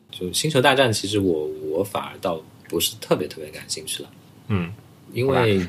[0.10, 4.10] 就星球大战，其实我我反而倒不是特别特别感兴趣了，
[4.48, 4.74] 嗯，
[5.12, 5.60] 因为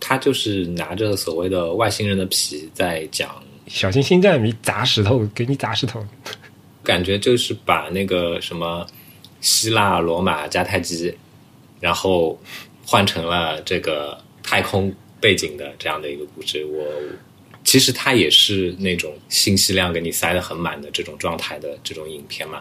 [0.00, 3.30] 他就是拿着所谓的外星人的皮在讲。
[3.68, 6.02] 小心星战迷砸石头，给你砸石头。
[6.82, 8.86] 感觉就是把那个什么
[9.42, 11.14] 希腊罗马迦太基，
[11.80, 12.40] 然后
[12.84, 16.64] 换成了这个太空背景的这样的一个故事。
[16.64, 16.82] 我
[17.72, 22.60] 其实它也是那种信息量给你塞的很满的这种状态的这种影片嘛。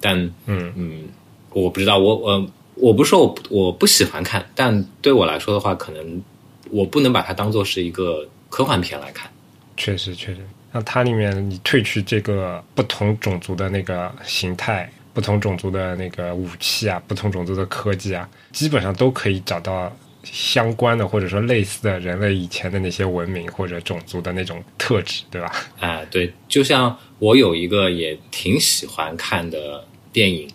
[0.00, 1.08] 但嗯嗯，
[1.50, 6.22] 我不知道，我我我不说我我不喜欢看，但对我来说的话，可能
[6.70, 9.28] 我不能把它当做是一个科幻片来看。
[9.76, 19.92] 确实，确实，那它里面，你褪去这个不同种族的那个形态、不同种族的那个武器啊、不同种族的科技啊，基本上都可以找到
[20.24, 25.52] 相关的或者说类似的人类以前的那些文明或者种族的那种特质，对吧？
[25.78, 30.48] 啊，对，就像我有一个也挺喜欢看的电影，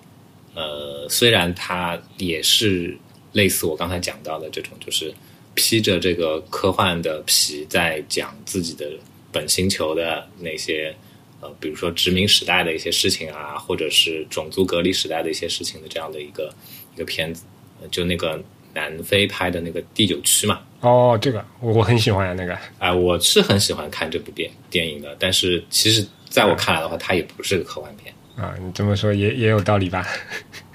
[0.53, 2.97] 呃，虽然它也是
[3.33, 5.13] 类似我刚才讲到的这种，就是
[5.53, 8.89] 披着这个科幻的皮在讲自己的。
[9.31, 10.91] 本星球的那些，
[11.39, 16.51] 呃，比如说殖民时代的一些事情啊，或者是种族隔离时代的一些事情的这样的一个
[16.95, 17.43] 一个片子，
[17.91, 20.59] 就那个南非拍的那个第九区嘛。
[20.81, 22.57] 哦，这个我我很喜欢那个。
[22.77, 28.13] 哎，我是很喜欢看这部电电影的，但是其实在我看来的话，它也不是个科幻片。
[28.37, 30.07] 啊，你这么说也也有道理吧？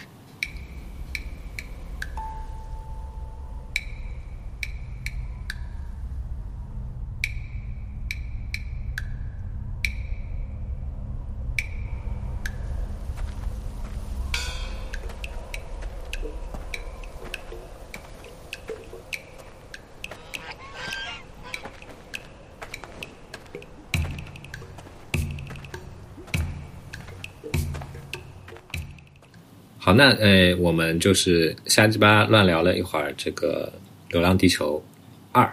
[29.95, 33.73] 那呃，我们就是瞎鸡巴乱聊了一会儿这个
[34.13, 34.85] 《流浪地球
[35.33, 35.45] 二》，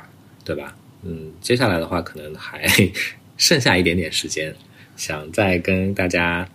[0.43, 0.75] 对吧？
[1.03, 2.67] 嗯，接下来的话可能还
[3.37, 4.53] 剩下一点点时间，
[4.95, 6.47] 想再跟大家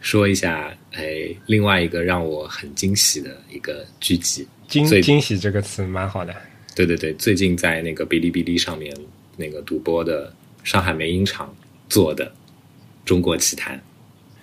[0.00, 4.46] 说一下，哎，另外一个让我很惊喜的一个剧集。
[4.68, 6.34] 惊惊喜这个词蛮好的。
[6.74, 8.96] 对对对，最近在那个哔哩哔哩上面
[9.36, 10.32] 那个独播的
[10.64, 11.54] 上海梅影厂
[11.88, 12.26] 做的
[13.04, 13.76] 《中国奇谭》。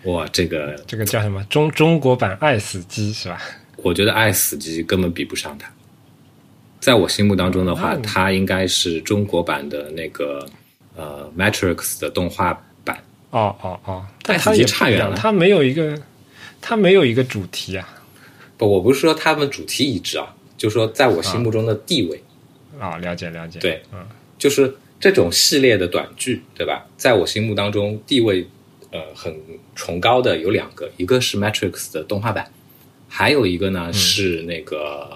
[0.08, 3.41] 哇，这个这个叫什么中中国版《爱死机》是吧？
[3.76, 5.70] 我觉得《爱死机》根本比不上它。
[6.80, 10.47] 在我心目当中的话，它应该是中国版的那个
[10.95, 12.53] 呃《Matrix》的动画
[12.86, 12.97] 版。
[13.32, 15.18] 哦哦哦，但它也差远了。
[15.18, 16.01] 它没有一个，
[16.62, 17.86] 它没有一个主题啊。
[18.55, 22.24] 不，我不是说他们主题一致啊，就说在我心目中的地位。
[22.80, 23.60] 啊，了解了解。
[23.60, 23.99] 对，嗯，
[24.38, 26.86] 就是这种系列的短剧，对吧？
[26.95, 28.47] 在我心目当中地位。
[28.98, 29.32] 呃，很
[29.76, 32.52] 崇高的有两个，一个是 Matrix 的动画版，
[33.08, 35.08] 还有一个呢是那个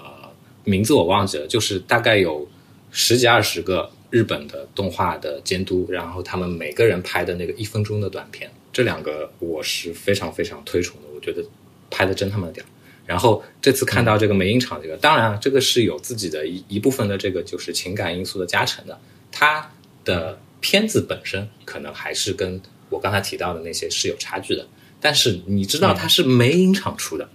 [0.62, 2.48] 名字我忘记了，就是大概有
[2.92, 11.44] 十几二十个日本的动画的监督，然后他们每个人拍的那个一分钟的短片，这两个我是非常非常推崇的，我觉得
[11.90, 12.64] 拍的真他妈屌。
[13.04, 18.96] 然后这次看到这个梅影厂这个，当然这个是有自己的一一部分的这个就是情感因素的加成的，
[19.32, 19.72] 它
[20.04, 22.60] 的片子本身可能还是跟。
[22.92, 24.68] 我刚才提到的那些是有差距的，
[25.00, 27.28] 但是你知道它是美影厂出的，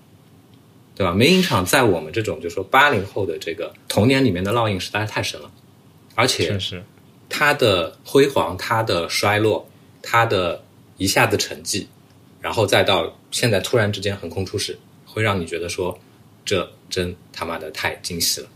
[0.96, 1.12] 对吧？
[1.12, 5.52] 梅影厂在我们这种就说八零后的这个童年里面的烙印实在是太深了，
[6.16, 6.58] 而且
[7.28, 9.68] 它的辉煌、它的衰落、
[10.02, 10.64] 它的
[10.98, 11.88] 一下子沉寂，
[12.40, 16.00] 然后再到现在突然之间横空出世，会让你觉得说
[16.46, 18.48] 这真他妈的太惊喜了，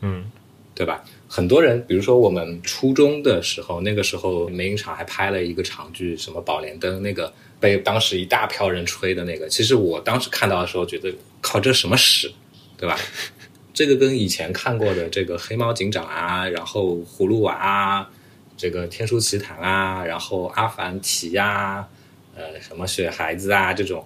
[0.00, 0.30] 嗯。
[0.74, 1.04] 对吧？
[1.28, 12.32] 很多人，比如说我们初中的时候，那个时候梅影厂还拍了一个长剧，什么《宝莲灯》，那个被当时一大票人吹的那个，其实我当时看到的时候觉得，靠，这什么屎，
[12.78, 12.98] 对吧？
[13.74, 18.10] 这个跟以前看过的这个黑猫警长啊，然后葫芦娃啊，
[18.56, 21.86] 这个天书奇谭啊，然后阿凡提呀、
[22.34, 24.04] 呃，什么雪孩子啊这种，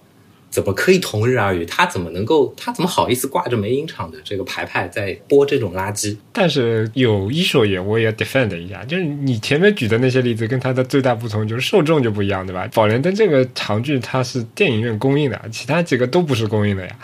[0.52, 1.64] 怎么可以同日而语？
[1.64, 2.54] 他怎么能够？
[2.58, 6.14] 他怎么好意思挂着梅影厂的这个牌牌在播这种垃圾？
[6.30, 12.68] 但是有一说一，我也 defend 一下，就是你前面举的那些例子跟它的最大不同就是受众就不一样，对吧？
[12.74, 16.98] 《宝莲灯》这个长剧它是电影院公映的，其他几个都不是公映的呀。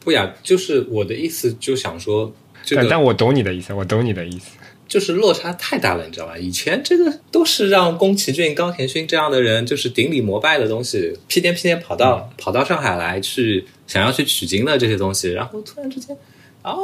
[0.00, 4.58] 不呀，就是我的意思，就想说，这个但但我懂你的意思，我懂你的意思。
[4.94, 6.38] 就是落差太大了，你知道吧？
[6.38, 16.16] 以前这个都是让宫崎骏、高田勋这样的人就是顶礼膜拜的东西，屁颠屁颠跑到、跑到上海来去想要去取经的这些东西，然后突然之间，
[16.62, 16.76] 啊，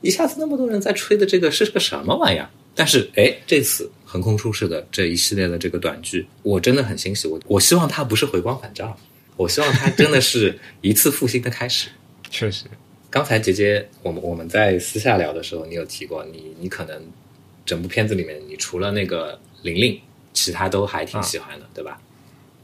[0.00, 2.48] 一下子那么多人在吹的这个是个什么玩意儿？
[2.76, 7.26] 但是哎，这次横空出世的这一系列的这个短剧，我真的很欣喜。
[7.26, 8.96] 我我希望它不是回光返照，
[9.36, 11.88] 我希望它真的是一次复兴的开始。
[12.30, 12.66] 确实，
[13.10, 17.02] 刚才杰杰，我们我们在私下聊的时候，你有提过，你你可能
[17.70, 20.00] 整部片子里面，你除了那个玲玲，
[20.32, 21.96] 其他都还挺喜欢的，对吧？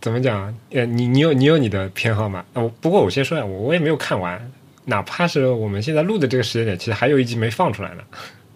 [0.00, 0.52] 怎么讲啊？
[0.70, 2.44] 呃，你你有你有你的偏好吗？
[2.54, 4.52] 哦，不过我先说呀，我我也没有看完，
[4.86, 8.02] 哪怕是我们现在录的这个时间点，其实还有一集没放出来呢。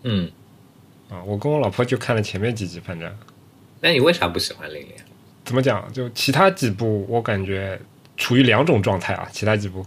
[0.02, 0.28] 嗯，
[1.08, 3.08] 啊，我跟我老婆就看了前面几集，反正
[3.80, 4.92] 那你为啥不喜欢玲玲？
[5.44, 7.80] 怎么讲，就其他几部我感觉
[8.16, 9.28] 处于两种状态啊。
[9.32, 9.86] 其他几部，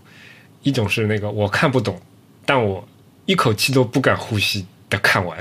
[0.62, 2.02] 一种是那个我看不懂，
[2.46, 2.88] 但我
[3.26, 5.38] 一口气都不敢呼吸的看完，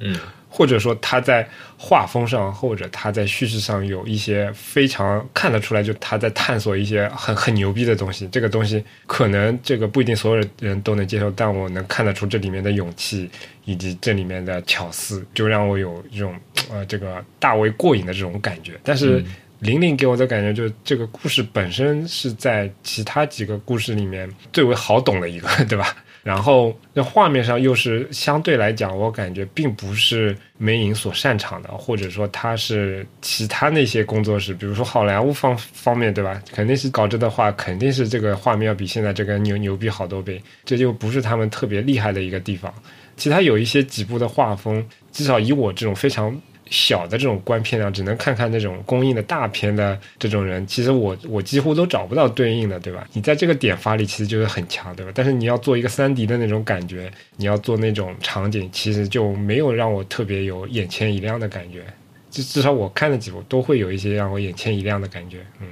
[0.00, 0.16] 嗯
[0.56, 1.44] 或者说他在
[1.76, 8.28] 画风上或者他在叙事上有一些非常看得出来，就他在探索一些很很牛逼的东西。
[8.28, 13.28] 这个东西可能这个不一定所有人都能接受，但我能看得出这里面的勇气
[13.64, 16.32] 以及这里面的巧思，就让我有一种
[16.70, 18.74] 呃这个大为过瘾的这种感觉。
[18.84, 19.26] 但是嗯
[19.58, 25.96] 玲玲给我的感觉就是这个故事本身是在其他几个故事里面最为好懂的一个，对吧？
[26.24, 36.42] 然后那画面上又是相对来讲，我感觉并不是梅影所擅长的，或者说他是其他那些工作室，比如说好莱坞方方面，对吧？
[36.50, 42.72] 肯定是搞这的话，肯定是这个画面要比现在这个牛牛逼好多倍，这就不是他们特别厉害的一个地方。
[43.16, 46.34] 其他有一些几部的画风，至少以我这种非常
[46.74, 53.06] 小的这种观片量，只能看看那种公映的大片的这种人，其实我我几乎都找不到对应的，对吧？
[53.12, 55.12] 你在这个点发力其实就是很强，对吧？
[55.14, 61.84] 但是你要做一个三 D 的那种感觉，你要做那种场景，其实就没有让我特别有眼前一亮的感觉。
[62.32, 65.68] 至至少我看的几部都会有一些让我眼前一亮的感觉，嗯。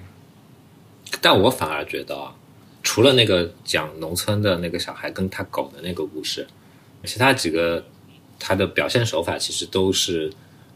[1.20, 2.32] 但我反而觉得啊，
[2.82, 6.46] 除了那个讲农村的那个小孩跟他狗的那个故事，
[7.04, 7.84] 其他几个
[8.38, 10.32] 他的表现手法其实都是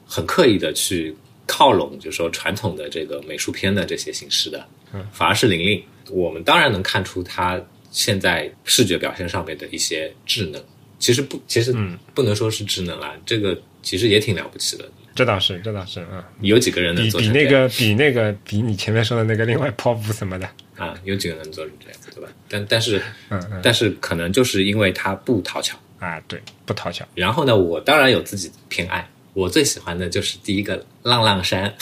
[0.07, 1.15] 很刻意的去
[1.47, 4.67] 靠拢，就是说传统的这个美术片的这些形式的。
[4.93, 10.63] 嗯，反而是玲玲，我们当然能看出她现在视觉表现上面的一些智能。
[10.99, 14.89] 其实不，其实嗯不能说是智能啦，这个其实也挺了不起的。
[15.15, 17.33] 这倒是，这倒是，嗯，有几个人能比做成？
[17.33, 22.29] 比那个比那个比你前面说的那个另外 pop 什么的，啊，有几个人能做成这样，对吧？
[22.49, 25.77] 但但是嗯嗯但是可能就是因为他不讨巧。
[25.99, 31.74] 啊，对，不讨巧，然后呢，我当然有自己的偏爱，我最喜欢的就是第一个浪浪山，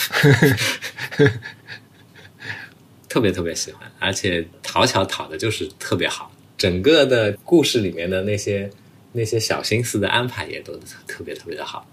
[3.07, 8.69] 特别特别喜欢，而且讨巧讨的就是特别好，整个的故事里面的那些
[9.13, 10.77] 那些小心思的安排也都
[11.07, 11.87] 特别特别的好。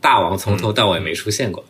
[0.00, 1.64] 大王从头到尾没出现过，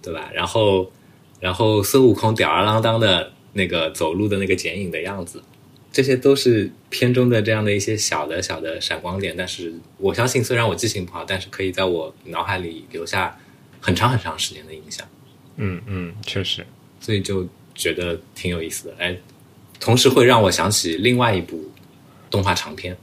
[0.00, 0.30] 对吧？
[0.32, 0.92] 然后
[1.40, 5.42] 然后孙悟空吊儿郎当的那个走路的那个剪影的样子，
[5.90, 13.36] 这些都是片中的这样的一些小的小的闪光点，但是我相信，虽然我记性不好，但是可以在我脑海里留下
[13.80, 15.06] 很长很长时间的印象，
[15.56, 16.64] 嗯嗯，确实，
[17.00, 18.94] 所以就觉得挺有意思的。
[18.98, 19.16] 哎，
[19.80, 21.70] 同时会让我想起另外一部
[22.30, 22.96] 动画长片，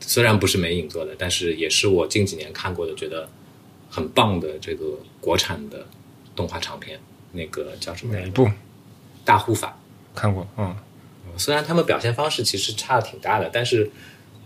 [0.00, 3.28] 虽然不是美影做的，但是也是我近几年看过的，觉得
[3.88, 5.86] 很棒的这个国产的
[6.34, 6.98] 动画长片，
[7.32, 8.14] 那个叫什么？
[8.14, 8.50] 哪一部
[9.24, 9.78] 大护法。
[10.14, 10.46] 看过？
[10.58, 10.76] 嗯
[11.36, 13.90] 虽然他们表现方式其实差的挺大的，但是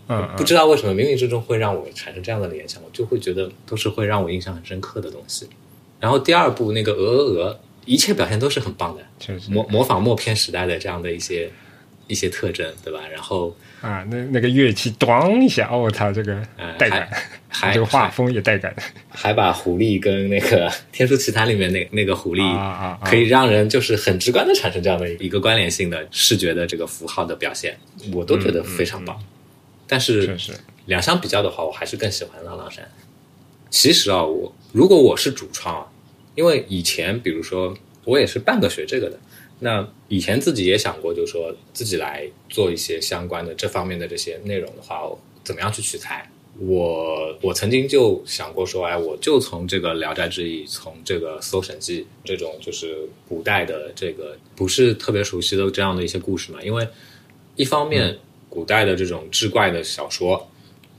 [0.07, 5.47] 嗯不知道为什么冥冥之中会让我产生这样的联想，我就会觉得都是会让我印象很深刻的东西。
[5.99, 11.49] 然后第二部那个鹅鹅鹅，一切表现都是很棒的，确实，模模仿默片时代的这样的一些
[12.07, 12.99] 一些特征，对吧？
[13.11, 17.09] 然后啊，那那个乐器咣一下，哦，我操，这个呃带感，
[17.49, 18.75] 还这个画风也带感
[19.09, 27.77] 还把狐狸跟那个《天书奇谭》里面那那个狐狸啊啊啊可以让人就是很直观的产生这样的一个关联性的视觉的这个符号的表现，
[28.13, 29.17] 我都觉得非常棒。
[29.87, 30.37] 但是，
[30.85, 32.85] 两相比较的话，我还是更喜欢浪浪山。
[33.69, 35.87] 其实啊，我如果我是主创啊，
[36.35, 39.17] 因为以前比如说我也是半个学这个的，
[39.59, 46.29] 那以前自己也想过，就是说自己来做一些相关的这方面的这些内容的话，我怎么样去取材？
[46.59, 56.87] 我我曾经就想过说，哎，我就从这个《聊斋志异》，从这个《搜神记》这种就是古代的这个不是特别熟悉的这样的一些故事嘛，因为
[57.55, 58.17] 一方面
[58.49, 60.49] 古代的这种志怪的小说，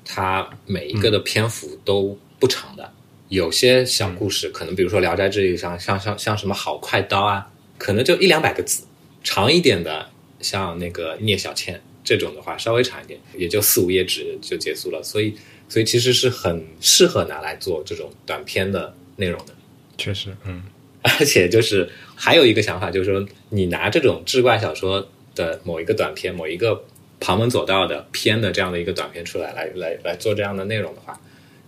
[0.04, 2.92] 它每一个的篇幅都不长的，
[3.28, 8.84] 有些小故事可能比如说《聊斋志异》上像像像什么好快刀啊，可能就一两百个字，
[9.24, 10.08] 长一点的
[10.40, 11.82] 像那个聂小倩
[12.16, 15.34] 这种的话稍微长一点，也就四五页纸就结束了，所以
[15.68, 19.52] 所以其实是很适合拿来做这种短篇的内容的。
[19.98, 20.62] 确实，嗯。
[21.02, 26.82] 而且就是还有一个想法，就是说你拿这种志怪小说的某一个短篇、某一个
[27.20, 31.18] 旁门左道的篇的这样的一个短篇出来，来来来做这样的内容的话，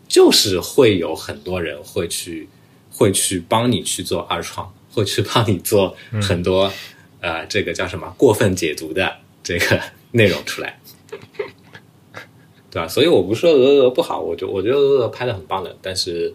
[0.09, 2.49] 就是会有很多人会去
[2.91, 6.73] 会去帮你去做二创，会去帮你做很多、
[7.21, 9.81] 呃这个叫什么过分解读的这个
[10.13, 10.79] 内容出来。
[12.71, 12.87] 对吧？
[12.87, 16.33] 所以我不是说鹅鹅不好，我就我觉得鹅鹅拍的很棒的，但是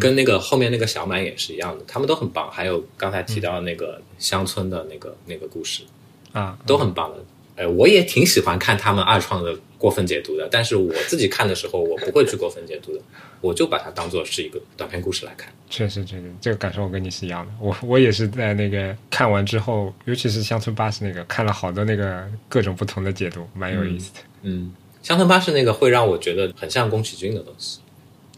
[0.00, 2.50] 跟那个后面那个小满也是一样的，他们都很棒。
[2.50, 5.84] 还有刚才提到的那个乡村的那个那个故事，
[6.32, 7.24] 啊，都很棒的。
[7.56, 13.00] 哎，我也挺喜欢看他们二创的过分解读的，但是我自己看的时候，我不会去过分解读的，
[13.40, 15.52] 我就把它当做是一个短篇故事来看。
[15.68, 17.52] 确实，确实，这个感受我跟你是一样的。
[17.60, 24.20] 我我也是在那个看完之后，尤其是乡村巴士那个，看了好多那个各种不同的解读，蛮有意思的。
[24.42, 27.80] 嗯，乡村巴士那个会让我觉得很像宫崎骏的东西，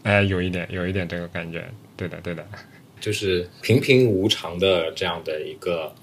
[0.03, 1.63] 哎，有一点，有一点这个感觉。
[1.97, 2.45] 对的，对的。
[3.01, 5.93] 就是平平无常的这样的一个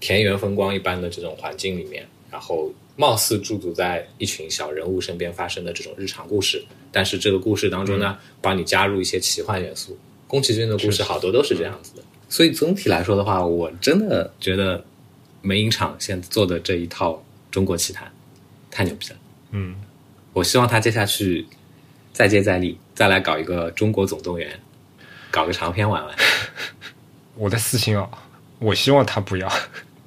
[0.00, 9.96] 田园风光一般的这种环境里面，然后貌似驻足在一群小人物身边发生的这种日常故事，但是这个故事当中呢，帮你加入一些奇幻元素。
[10.26, 14.84] 宫崎骏的故事好多都是这样子的，所以总体来说的话，我真的觉得
[15.42, 18.12] 梅影厂现在做的这一套中国奇谭
[18.68, 19.16] 太牛逼了。
[19.52, 19.76] 嗯，
[20.32, 21.46] 我希望他接下去
[22.12, 24.58] 再接再厉，再来搞一个中国总动员，
[25.30, 26.16] 搞个长篇玩玩。
[27.38, 28.10] 我的私心啊，
[28.58, 29.48] 我希望他不要。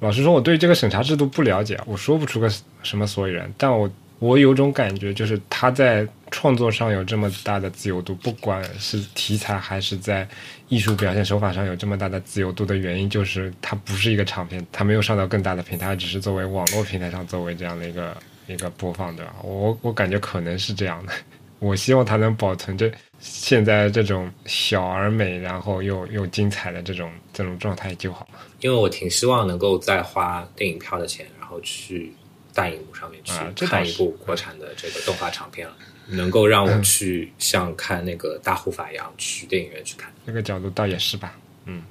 [0.00, 2.48] 老实说，我对这个审查制度不了解，我说不出个
[2.82, 3.52] 什么所以然。
[3.56, 3.90] 但我
[4.20, 10.26] 我有种感觉，就是他在创作上有这么大的自由度，不管是题材还是在
[10.68, 19.34] 艺术表现手法上有这么大的自由度的原因，就是它不是一个长片，它没有上到更大的平台，只是作为网络平台上作为这样的一个一个播放，对吧？
[19.42, 21.12] 我我感觉可能是这样的。
[21.60, 28.40] 我希望它能保存着现在这种小而美，然后又又精彩的这种这种状态就好了。
[28.60, 32.12] 因为我挺希望能够再花电影票的钱，然后去
[32.54, 35.74] 大荧幕上面去看一部国产的这个动画长片了，
[36.06, 40.12] 能够让我去像看那个大护法一样去电影院去看。
[40.26, 41.82] 这个角度倒也是吧，嗯。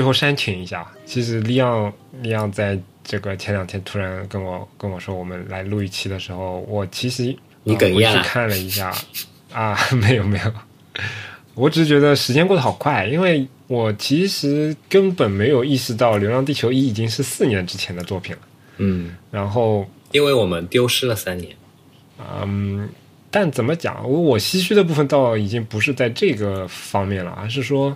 [0.00, 1.92] 最后煽情一下，其实利昂
[2.22, 8.16] 利昂在这个前两天突然跟我跟我说，我们来录一期的时候，我其实你哽咽了。
[8.16, 8.90] 呃去看了一下，
[9.52, 10.50] 啊， 没有没有，
[11.52, 18.42] 我只是觉得时间过得好快，因为我其实根本没有意识到《流浪地球一》已经是四年之前的作品了，
[18.78, 21.54] 嗯，然后因为我们丢失了三年。
[22.42, 22.88] 嗯，
[23.30, 27.94] 但怎么讲，我我唏嘘的部分倒已经不是在这个方面了，而是说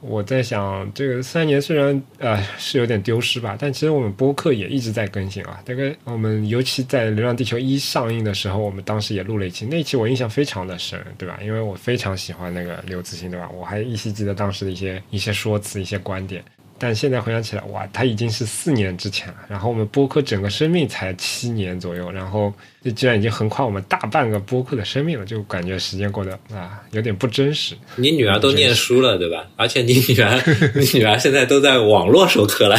[0.00, 5.60] 我在想，这个三年虽然呃是有点丢失吧，但其实我们播客也一直在更新啊。
[5.64, 11.38] 大概我们尤其在《流浪地球一》上映的时候，我们当时也录了一期，那一期我印象非常的深，对吧？
[11.42, 13.48] 因为我非常喜欢那个刘慈欣，对吧？
[13.50, 16.42] 我还依稀记得当时的一些一些说辞、一些观点。
[16.82, 19.34] 但现在回想起来，哇，它已经是四年之前了。
[19.48, 22.50] 然后我们播客整个生命才七年左右，然后
[22.82, 27.76] 这居然已经横跨我们大半个播客的生命了，就感觉时间过得啊有点不真实。
[27.96, 29.46] 你女儿都念书了，对吧？
[29.56, 30.42] 而且你女儿，
[30.74, 32.78] 你女儿现在都在网络 授课了。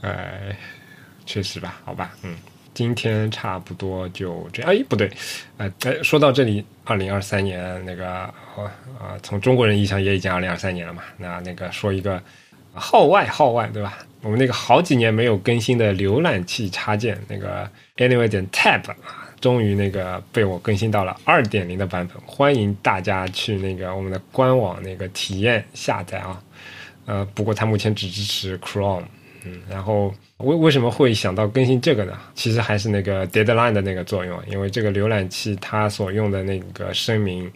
[0.00, 0.58] 哎，
[1.24, 2.34] 确实吧，好吧，嗯，
[2.78, 4.70] 今天差不多就这样。
[4.70, 5.10] 哎，不对，
[5.56, 11.02] 呃，哎，说到这里，二零二三年那个啊、从中国人意义上也已经二零二三年了嘛。
[11.16, 12.22] 那那个说一个
[12.74, 13.98] 号外号外，对吧？
[14.22, 26.40] 我们那个好几年没有更新的浏览器插件，那个 Anyway 点 Tab 啊，终于那个被我更新到了二点零的版本，欢迎大家去那个我们的官网那个体验下载啊。
[27.06, 29.02] 呃，不过它目前只支持 Chrome。
[29.50, 32.18] 嗯，然后为为什么会想到更新这个呢？
[32.34, 37.50] 其实还是那个 deadline 的那个作用，因为这个浏览器它所用的那个声明，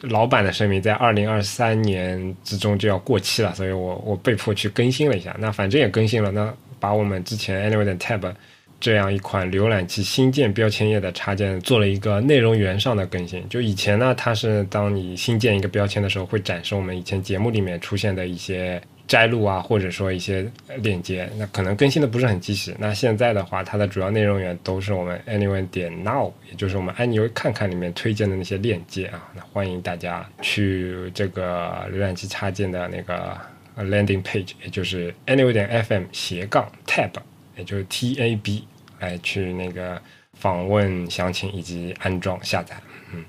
[0.00, 5.36] 老版的声明在二零二三年之中就要过期了，所以我我被迫去更新了一下。
[5.38, 8.32] 那反正也更新了，那把我们之前 Anyway 的 Tab
[8.80, 13.46] 这样一款浏览器新建标签页的插件做了一个内容源上的更新。
[13.48, 18.80] 就以前呢，它是当你新建一个标签的时候，会展示我们以前节目里面出现的一些。
[19.06, 22.74] 摘录啊，或者说一些链接，那可能更新的不是很及时。
[22.78, 29.30] 那现在的话，它的主要内容源都是我们 anyone 点 Now，也就是我们安妮看看里面推荐的那些链接啊。
[29.34, 33.36] 那欢迎大家去这个浏览器插件的那个
[33.76, 37.10] landing page，也就是 Anyway 点 FM 斜杠 Tab，
[37.56, 38.66] 也就是 T A B，
[39.00, 40.00] 来去那个
[40.32, 42.74] 访问详情以及安装下载。
[43.12, 43.22] 嗯，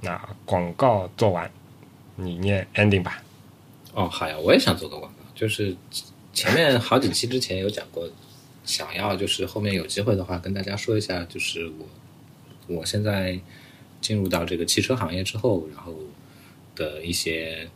[0.00, 1.48] 那广告做完，
[2.16, 3.22] 你念 ending 吧。
[3.94, 5.19] 哦，好呀，我也想做个广告。
[5.40, 5.74] 就是
[6.34, 8.06] 前面好几期之前有讲过，
[8.62, 13.40] 想要就是后面有机会的话跟大家说一下，就是我我现在
[14.02, 15.96] 进入到这个汽车行业之后，然后
[16.76, 17.66] 的一些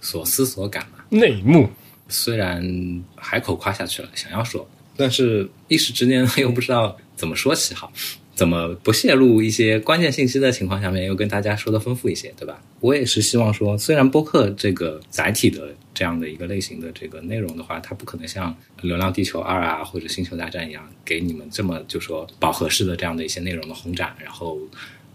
[0.00, 1.04] 所思所感嘛。
[1.10, 1.68] 内幕
[2.08, 7.92] 虽然海口夸下去了，想要说，但是一时之间又不知道怎么说起好。
[8.34, 12.60] 怎么不泄露一些关键信息的情况下面，又跟大家说的丰富一些，对吧？
[12.80, 24.58] 我也是希望说，虽然播客这个载体的这样的一个类型的这个内容的话，它不可能像《流浪地球二》啊或者《星球大战》一样，给你们这么就说饱和式的这样的一些内容的轰炸，然后，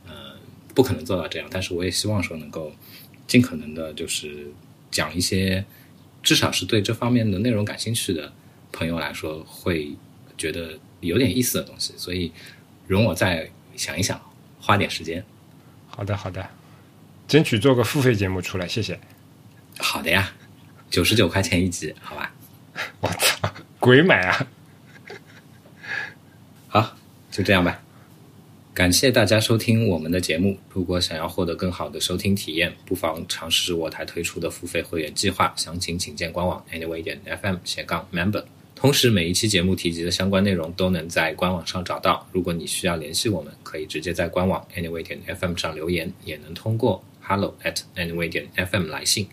[0.08, 0.36] 呃，
[0.74, 1.48] 不可能做到这样。
[1.52, 2.72] 但是我也希望说，能够
[3.28, 4.48] 尽可能的，就是
[4.90, 5.64] 讲一些
[6.24, 8.32] 至少是对这方面的内容感兴趣的
[8.72, 9.92] 朋友来说，会
[10.38, 11.94] 觉得有点意思的东西。
[11.98, 12.32] 所以。
[12.90, 14.20] 容我再想一想，
[14.60, 15.24] 花点时间。
[15.90, 16.50] 好的，好的，
[17.28, 19.00] 争取做个付费节目出来，谢谢。
[19.78, 20.34] 好的呀，
[20.90, 22.34] 九十九块钱一集，好吧？
[23.02, 24.48] 我操，鬼买啊！
[26.68, 26.98] 好，
[27.32, 27.82] 就这样吧。
[28.74, 30.58] 感谢大家收听我们的节目。
[30.72, 38.44] 如果想要获得更好的收听体验，不妨尝试我台推出的付费会员计划，详情请见官网 anyway 点 fm 斜杠 member。
[38.76, 42.26] 同时，每一期节目提及的相关内容都能在官网上找到。
[42.32, 49.28] 如果你需要联系我们，可以直接在官网 anyway 点 fm 上留言，也能通过 hello at anyway 点 fm 来信。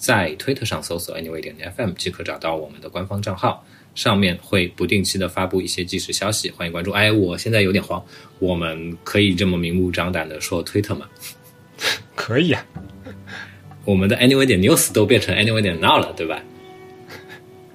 [0.00, 3.62] 在推特上搜索 anyway 点 fm 即可找到我们的官方账号，
[3.94, 6.90] 上面会不定期的发布一些即时消息，欢迎关注。
[6.90, 8.02] 哎，我现在有点慌，
[8.38, 11.06] 我们可以这么明目张胆的说推特吗？
[12.14, 12.64] 可以啊，
[13.84, 16.42] 我们的 anyway 点 news 都变成 anyway 点 now 了，对吧？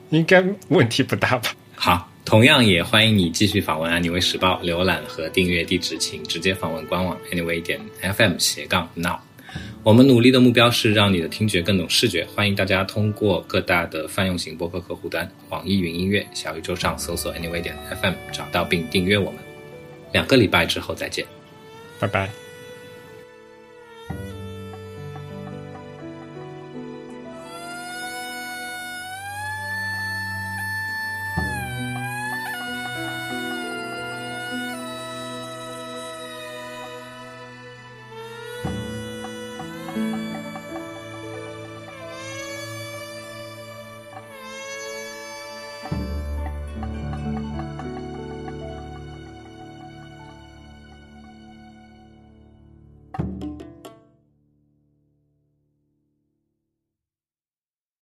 [0.09, 1.55] 应该问题不大吧？
[1.75, 9.19] 好，同样也欢迎你继续访问《Anyway 时报》，浏览和订阅地址请直接访问官网 Anyway 点 FM 斜杠 Now。
[9.85, 19.39] 我们努力的目标是让你的听觉更懂视觉，欢迎大家通过各大的泛用型播客客户端、网易云音乐、小宇宙上搜索 Anyway 点 FM 找到并订阅我们。
[20.11, 21.23] 两个礼拜之后再见，
[21.99, 22.44] 拜拜。